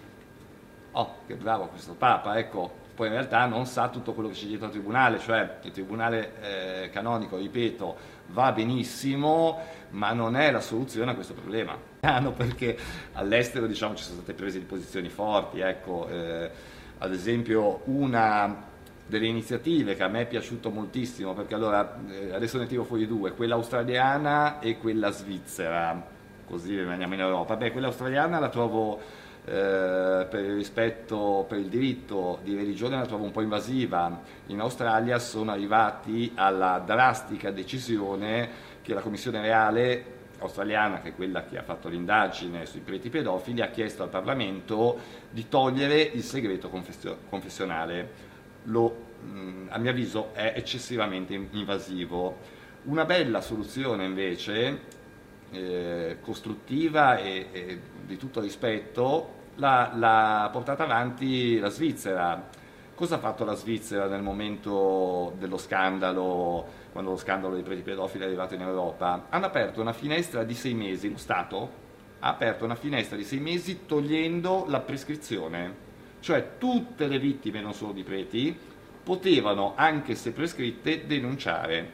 oh 0.91 1.15
che 1.26 1.36
bravo 1.36 1.67
questo 1.67 1.93
Papa, 1.93 2.38
ecco, 2.38 2.82
poi 2.95 3.08
in 3.08 3.13
realtà 3.13 3.45
non 3.45 3.65
sa 3.65 3.89
tutto 3.89 4.13
quello 4.13 4.30
che 4.30 4.36
c'è 4.36 4.45
dietro 4.45 4.67
al 4.67 4.71
tribunale, 4.71 5.19
cioè 5.19 5.58
il 5.63 5.71
tribunale 5.71 6.84
eh, 6.84 6.89
canonico, 6.91 7.38
ripeto, 7.38 7.95
va 8.28 8.52
benissimo, 8.52 9.60
ma 9.91 10.13
non 10.13 10.36
è 10.36 10.52
la 10.52 10.62
soluzione 10.62 11.12
a 11.12 11.15
questo 11.15 11.34
problema. 11.34 11.76
Perché 12.36 12.78
all'estero 13.13 13.65
diciamo, 13.65 13.95
ci 13.95 14.04
sono 14.04 14.17
state 14.17 14.34
prese 14.34 14.60
di 14.60 14.65
posizioni 14.65 15.10
forti, 15.10 15.60
ecco, 15.60 16.08
eh, 16.08 16.49
ad 16.99 17.12
esempio 17.12 17.82
una 17.86 18.71
delle 19.06 19.26
iniziative 19.28 19.95
che 19.95 20.04
a 20.04 20.08
me 20.08 20.21
è 20.21 20.28
piaciuto 20.28 20.69
moltissimo, 20.69 21.34
perché 21.34 21.56
allora 21.56 21.99
eh, 22.10 22.34
adesso 22.34 22.58
ne 22.58 22.67
tiro 22.67 22.84
fuori 22.84 23.08
due, 23.08 23.34
quella 23.34 23.56
australiana 23.56 24.60
e 24.60 24.78
quella 24.78 25.10
svizzera, 25.10 26.12
così 26.47 26.77
rimaniamo 26.77 27.13
in 27.13 27.19
Europa. 27.19 27.56
Beh, 27.56 27.71
quella 27.71 27.88
australiana 27.88 28.39
la 28.39 28.49
trovo 28.49 28.99
eh, 29.45 30.25
per 30.29 30.39
il 30.39 30.56
rispetto, 30.56 31.45
per 31.47 31.58
il 31.58 31.67
diritto 31.67 32.39
di 32.43 32.56
religione 32.56 32.97
la 32.97 33.06
trovo 33.06 33.25
un 33.25 33.32
po' 33.32 33.41
invasiva. 33.41 34.21
In 34.47 34.60
Australia 34.62 35.19
sono 35.19 35.51
arrivati 35.51 36.32
alla 36.36 36.82
drastica 36.86 37.51
decisione 37.51 38.71
che 38.82 38.93
la 38.93 39.01
Commissione 39.01 39.41
Reale 39.41 40.06
australiana, 40.39 41.01
che 41.01 41.10
è 41.10 41.15
quella 41.15 41.45
che 41.45 41.58
ha 41.58 41.63
fatto 41.63 41.89
l'indagine 41.89 42.65
sui 42.65 42.82
preti 42.82 43.10
pedofili, 43.10 43.62
ha 43.62 43.67
chiesto 43.67 44.03
al 44.03 44.10
Parlamento 44.10 44.97
di 45.29 45.47
togliere 45.47 46.01
il 46.01 46.23
segreto 46.23 46.69
confessionale. 47.29 48.32
Lo, 48.63 49.12
a 49.69 49.77
mio 49.77 49.89
avviso 49.89 50.29
è 50.34 50.53
eccessivamente 50.56 51.34
invasivo. 51.34 52.38
Una 52.84 53.06
bella 53.06 53.41
soluzione 53.41 54.06
invece, 54.06 54.79
eh, 55.54 56.18
costruttiva 56.22 57.18
e, 57.18 57.48
e 57.52 57.80
di 58.06 58.18
tutto 58.18 58.42
rispetto, 58.42 59.42
l'ha 59.56 60.50
portata 60.52 60.84
avanti 60.84 61.60
la 61.60 61.70
Svizzera. 61.70 62.50
Cosa 62.96 63.16
ha 63.16 63.20
fatto 63.20 63.44
la 63.46 63.56
Svizzera 63.56 64.08
nel 64.08 64.22
momento 64.22 65.34
dello 65.38 65.58
scandalo, 65.58 66.66
quando 66.92 67.12
lo 67.12 67.18
scandalo 67.18 67.54
dei 67.54 67.63
preti 67.63 67.82
pedofili 67.82 68.24
è 68.24 68.28
arrivato 68.28 68.54
in 68.54 68.62
Europa? 68.62 69.28
Hanno 69.30 69.46
aperto 69.46 69.82
una 69.82 69.94
finestra 69.94 70.44
di 70.44 70.54
sei 70.54 70.74
mesi, 70.74 71.10
lo 71.10 71.18
Stato 71.18 71.82
ha 72.26 72.30
aperto 72.30 72.63
una 72.63 72.76
finestra 72.76 73.18
di 73.18 73.26
sei 73.26 73.39
mesi 73.39 73.86
togliendo 73.86 74.66
la 74.70 74.80
prescrizione. 74.80 75.92
Cioè 76.22 76.52
tutte 76.58 77.08
le 77.08 77.20
vittime, 77.20 77.60
non 77.60 77.74
solo 77.74 77.92
di 77.92 78.04
preti, 78.04 78.58
potevano, 79.04 79.74
anche 79.76 80.16
se 80.16 80.32
prescritte, 80.32 81.06
denunciare. 81.06 81.92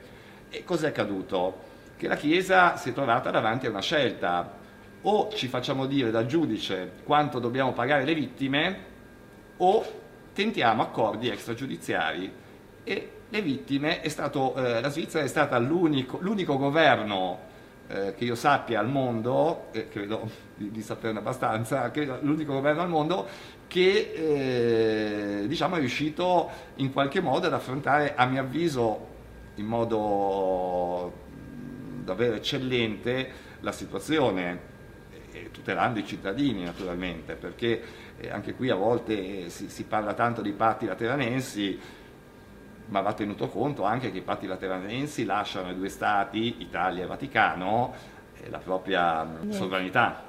E 0.49 0.63
cos'è 0.63 0.89
accaduto? 0.89 1.68
Che 1.99 2.07
la 2.07 2.15
Chiesa 2.15 2.77
si 2.77 2.91
è 2.91 2.93
trovata 2.93 3.29
davanti 3.29 3.65
a 3.65 3.71
una 3.71 3.81
scelta. 3.81 4.57
O 5.01 5.29
ci 5.33 5.49
facciamo 5.49 5.85
dire 5.85 6.11
dal 6.11 6.27
giudice 6.27 6.93
quanto 7.03 7.39
dobbiamo 7.39 7.73
pagare 7.73 8.05
le 8.05 8.13
vittime 8.13 8.77
o 9.57 9.85
tentiamo 10.31 10.81
accordi 10.81 11.27
extragiudiziari 11.27 12.31
e 12.85 13.11
le 13.27 13.41
vittime 13.41 14.07
stato, 14.07 14.55
eh, 14.55 14.79
la 14.79 14.87
Svizzera 14.87 15.25
è 15.25 15.27
stata 15.27 15.57
l'unico, 15.57 16.19
l'unico 16.21 16.57
governo 16.57 17.37
eh, 17.87 18.13
che 18.15 18.23
io 18.23 18.35
sappia 18.35 18.79
al 18.79 18.87
mondo, 18.87 19.67
eh, 19.71 19.89
credo 19.89 20.29
di, 20.55 20.71
di, 20.71 20.81
saperne 20.81 21.19
abbastanza, 21.19 21.91
credo 21.91 22.19
l'unico 22.21 22.53
governo 22.53 22.81
al 22.81 22.87
mondo 22.87 23.27
che 23.67 25.41
eh, 25.41 25.47
diciamo, 25.49 25.75
è 25.75 25.79
riuscito 25.79 26.49
in 26.75 26.93
qualche 26.93 27.19
modo 27.19 27.47
ad 27.47 27.53
affrontare, 27.53 28.15
a 28.15 28.25
mio 28.25 28.39
avviso, 28.39 29.07
in 29.55 29.65
modo 29.65 31.27
davvero 32.09 32.35
eccellente 32.35 33.29
la 33.59 33.71
situazione 33.71 34.77
tutelando 35.51 35.99
i 35.99 36.05
cittadini 36.05 36.63
naturalmente, 36.63 37.35
perché 37.35 37.81
eh, 38.17 38.29
anche 38.31 38.55
qui 38.55 38.69
a 38.69 38.75
volte 38.75 39.49
si, 39.49 39.69
si, 39.69 39.83
parla 39.83 40.13
tanto 40.13 40.41
di 40.41 40.51
patti 40.51 40.85
lateranensi, 40.85 41.79
ma 42.87 43.01
va 43.01 43.13
tenuto 43.13 43.47
conto 43.47 43.83
anche 43.83 44.11
che 44.11 44.17
i 44.17 44.21
patti 44.21 44.47
lateranensi 44.47 45.25
lasciano 45.25 45.67
ai 45.67 45.75
due 45.75 45.89
stati, 45.89 46.61
Italia 46.61 47.03
e 47.03 47.07
Vaticano, 47.07 47.93
eh, 48.41 48.49
la 48.49 48.57
propria 48.57 49.23
mm, 49.23 49.51
sovranità, 49.51 50.23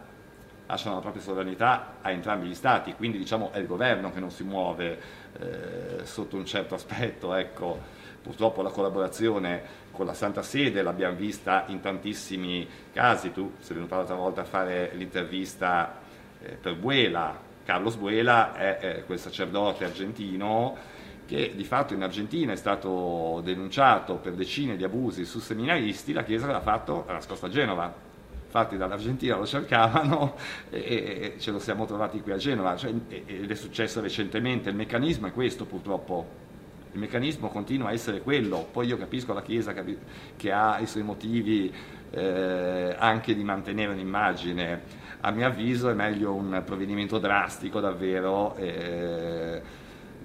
lasciano 0.67 0.97
la 0.97 1.01
propria 1.01 1.23
sovranità 1.23 1.97
a 2.03 2.11
entrambi 2.11 2.49
gli 2.49 2.55
stati, 2.55 2.95
quindi 2.95 3.19
diciamo 3.19 3.53
è 3.53 3.59
il 3.59 3.67
governo 3.67 4.13
che 4.13 4.21
non 4.21 4.31
si 4.31 4.45
muove 4.45 4.99
eh, 5.39 6.05
sotto 6.05 6.37
un 6.37 6.45
certo 6.45 6.75
aspetto, 6.75 7.35
ecco. 7.35 7.99
Purtroppo 8.23 8.63
la 8.63 8.71
collaborazione 8.71 9.63
con 9.91 10.07
la 10.07 10.15
Santa 10.15 10.43
Sede 10.43 10.83
l'abbiamo 10.83 11.17
vista 11.17 11.65
in 11.69 11.81
tantissimi 11.81 12.69
casi, 12.93 13.33
tu 13.33 13.55
sei 13.61 13.77
venuto 13.77 13.95
l'altra 13.97 14.15
volta 14.15 14.43
a 14.43 14.45
fare 14.45 14.91
l'intervista 14.95 15.99
eh, 16.43 16.51
per 16.53 16.77
Buela, 16.77 17.49
Carlos 17.71 17.95
Buela 17.95 18.53
è 18.55 18.79
eh, 18.81 19.05
quel 19.05 19.19
sacerdote 19.19 19.85
argentino 19.85 20.77
che 21.25 21.53
di 21.55 21.63
fatto 21.63 21.95
in 21.95 22.03
Argentina 22.03 22.53
è 22.53 22.57
stato 22.57 23.41
denunciato 23.45 24.17
per 24.17 24.33
decine 24.33 24.77
di 24.77 24.83
abusi 24.83 25.25
su 25.25 25.39
seminaristi, 25.39 26.13
la 26.13 26.25
Chiesa 26.25 26.49
l'ha 26.49 26.61
fatto 26.61 27.05
a 27.07 27.13
nascosto 27.13 27.47
a 27.47 27.49
Genova. 27.49 28.09
Infatti 28.45 28.77
dall'Argentina 28.77 29.37
lo 29.37 29.47
cercavano 29.47 30.35
e, 30.71 31.37
ce 31.39 31.53
lo 31.53 31.61
siamo 31.61 31.87
trovati 31.87 32.21
qui 32.21 32.33
a 32.33 32.37
Genova, 32.37 32.77
cioè, 32.77 32.93
ed 33.09 33.49
è 33.49 33.55
successo 33.55 34.01
recentemente. 34.01 34.71
Il 34.71 34.75
meccanismo 34.75 35.29
è 35.29 35.33
questo 35.33 35.67
purtroppo 35.67 36.27
il 36.93 36.99
meccanismo 36.99 37.49
continua 37.49 37.89
a 37.89 37.93
essere 37.93 38.21
quello, 38.21 38.67
poi 38.71 38.87
io 38.87 38.97
capisco 38.97 39.33
la 39.33 39.43
Chiesa 39.43 39.73
che 40.37 40.53
ha 40.53 40.79
i 40.81 40.87
suoi 40.87 41.05
motivi 41.05 41.73
eh, 42.11 42.97
anche 42.99 43.35
di 43.35 43.45
mantenere 43.45 43.93
un'immagine, 43.93 44.83
a 45.21 45.31
mio 45.31 45.47
avviso 45.47 45.89
è 45.91 45.95
meglio 45.95 46.35
un 46.35 46.63
provvedimento 46.65 47.19
drastico 47.19 47.79
davvero. 47.81 48.57
Eh. 48.57 49.63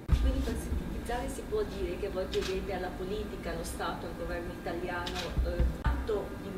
Quindi 0.06 0.40
per 0.40 0.54
sintetizzare 0.58 1.28
si 1.28 1.42
può 1.48 1.62
dire 1.78 1.98
che 1.98 2.08
voi 2.08 2.28
chiedete 2.28 2.72
alla 2.72 2.90
politica, 2.96 3.50
allo 3.50 3.64
Stato, 3.64 4.06
al 4.06 4.16
governo 4.18 4.52
italiano, 4.52 5.18
eh, 5.44 5.64
tanto 5.82 6.26
di, 6.42 6.50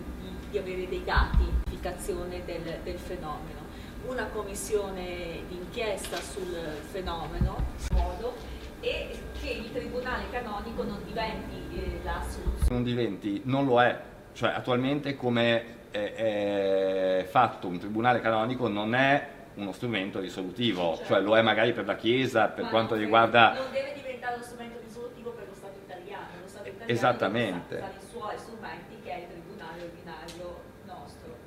di, 0.51 0.59
avere 0.59 0.89
dei 0.89 1.05
dati, 1.05 1.45
indicazione 1.67 2.43
del, 2.47 2.79
del 2.83 2.99
fenomeno, 2.99 3.67
una 4.07 4.27
commissione 4.27 5.43
d'inchiesta 5.49 6.17
sul 6.17 6.55
fenomeno, 6.91 7.57
modo, 7.91 8.35
e 8.81 9.09
che 9.41 9.49
il 9.51 9.73
tribunale 9.73 10.25
canonico 10.31 10.83
non 10.83 11.03
diventi 11.05 11.77
eh, 11.77 12.01
la 12.05 12.23
soluzione. 12.29 12.71
Non 12.71 12.83
diventi, 12.83 13.41
non 13.45 13.65
lo 13.67 13.83
è, 13.83 14.01
cioè 14.33 14.51
attualmente 14.51 15.17
come 15.17 15.77
è, 15.91 17.21
è 17.21 17.27
fatto 17.29 17.67
un 17.67 17.79
tribunale 17.79 18.21
canonico 18.21 18.69
non 18.69 18.95
è 18.95 19.37
uno 19.55 19.73
strumento 19.73 20.21
risolutivo, 20.21 20.95
certo. 20.97 21.05
cioè 21.07 21.21
lo 21.21 21.37
è 21.37 21.43
magari 21.43 21.73
per 21.73 21.85
la 21.85 21.97
Chiesa, 21.97 22.47
per 22.47 22.65
Ma 22.65 22.71
quanto 22.71 22.95
non 22.95 23.03
riguarda... 23.03 23.55
Non 23.55 23.73
deve 23.73 23.93
diventare 23.95 24.35
uno 24.35 24.45
strumento 24.45 24.79
risolutivo 24.85 25.31
per 25.31 25.49
lo 25.49 25.55
Stato 25.55 25.79
italiano, 25.85 26.27
lo 26.41 26.49
Stato 26.49 26.69
italiano 26.69 26.93
Esattamente. 26.93 27.75
deve 27.75 27.87
i 28.01 28.07
suoi 28.09 28.39
strumenti 28.39 29.01
che 29.03 29.11
è 29.11 29.19
il 29.19 29.27
tribunale 29.27 29.83
ordinario 29.83 30.69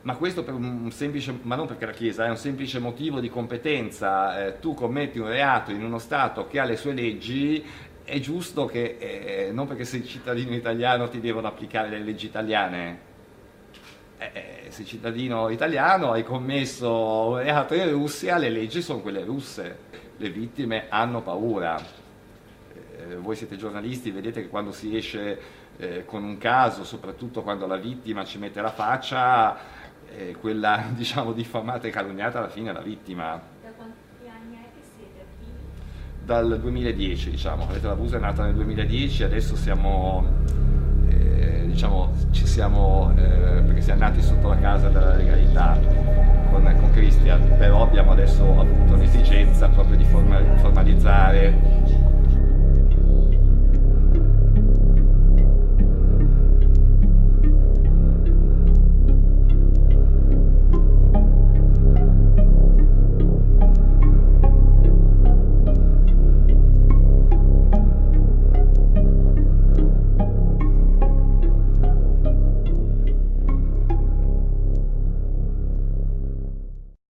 ma 0.03 0.15
questo 0.15 0.43
per 0.43 0.55
un 0.55 0.91
semplice, 0.91 1.37
ma 1.43 1.55
non 1.55 1.67
perché 1.67 1.85
la 1.85 1.91
Chiesa, 1.91 2.25
è 2.25 2.29
un 2.29 2.37
semplice 2.37 2.79
motivo 2.79 3.19
di 3.19 3.29
competenza. 3.29 4.45
Eh, 4.45 4.59
tu 4.59 4.73
commetti 4.73 5.19
un 5.19 5.27
reato 5.27 5.71
in 5.71 5.83
uno 5.83 5.99
Stato 5.99 6.47
che 6.47 6.59
ha 6.59 6.63
le 6.63 6.75
sue 6.75 6.93
leggi, 6.93 7.63
è 8.03 8.19
giusto 8.19 8.65
che, 8.65 8.97
eh, 8.99 9.51
non 9.51 9.67
perché 9.67 9.85
sei 9.85 10.03
cittadino 10.03 10.55
italiano 10.55 11.07
ti 11.07 11.19
devono 11.19 11.47
applicare 11.47 11.89
le 11.89 11.99
leggi 11.99 12.25
italiane. 12.25 13.09
Eh, 14.17 14.31
eh 14.33 14.71
sei 14.71 14.85
cittadino 14.85 15.49
italiano, 15.49 16.11
hai 16.13 16.23
commesso 16.23 17.27
un 17.29 17.37
reato 17.37 17.75
in 17.75 17.89
Russia, 17.89 18.37
le 18.37 18.49
leggi 18.49 18.81
sono 18.81 19.01
quelle 19.01 19.23
russe. 19.23 19.89
Le 20.17 20.29
vittime 20.29 20.85
hanno 20.89 21.21
paura. 21.21 21.79
Eh, 22.97 23.15
voi 23.17 23.35
siete 23.35 23.55
giornalisti, 23.55 24.11
vedete 24.11 24.41
che 24.41 24.49
quando 24.49 24.71
si 24.71 24.95
esce 24.95 25.39
eh, 25.77 26.05
con 26.05 26.23
un 26.23 26.37
caso, 26.37 26.83
soprattutto 26.83 27.41
quando 27.41 27.65
la 27.65 27.77
vittima 27.77 28.23
ci 28.23 28.37
mette 28.37 28.61
la 28.61 28.71
faccia, 28.71 29.57
eh, 30.15 30.35
quella 30.39 30.83
diciamo 30.93 31.33
diffamata 31.33 31.87
e 31.87 31.91
calunniata 31.91 32.39
alla 32.39 32.49
fine 32.49 32.69
è 32.69 32.73
la 32.73 32.81
vittima. 32.81 33.41
Da 33.61 33.69
quanti 33.75 34.27
anni 34.27 34.55
è 34.55 34.67
che 34.73 34.85
siete 34.95 35.21
attivi? 35.21 35.51
Dal 36.23 36.59
2010 36.59 37.29
diciamo, 37.31 37.63
Avete 37.63 37.87
l'abuso 37.87 38.17
è 38.17 38.19
nata 38.19 38.43
nel 38.43 38.55
2010, 38.55 39.23
adesso 39.23 39.55
siamo, 39.55 40.25
eh, 41.09 41.63
diciamo, 41.67 42.13
ci 42.31 42.45
siamo, 42.45 43.13
eh, 43.15 43.61
perché 43.65 43.81
siamo 43.81 44.01
nati 44.01 44.21
sotto 44.21 44.49
la 44.49 44.59
casa 44.59 44.89
della 44.89 45.15
legalità 45.15 45.79
con, 46.51 46.75
con 46.79 46.91
Christian, 46.91 47.55
però 47.57 47.83
abbiamo 47.83 48.11
adesso 48.11 48.43
avuto 48.43 48.95
l'esigenza 48.95 49.69
proprio 49.69 49.97
di 49.97 50.05
formalizzare 50.05 51.80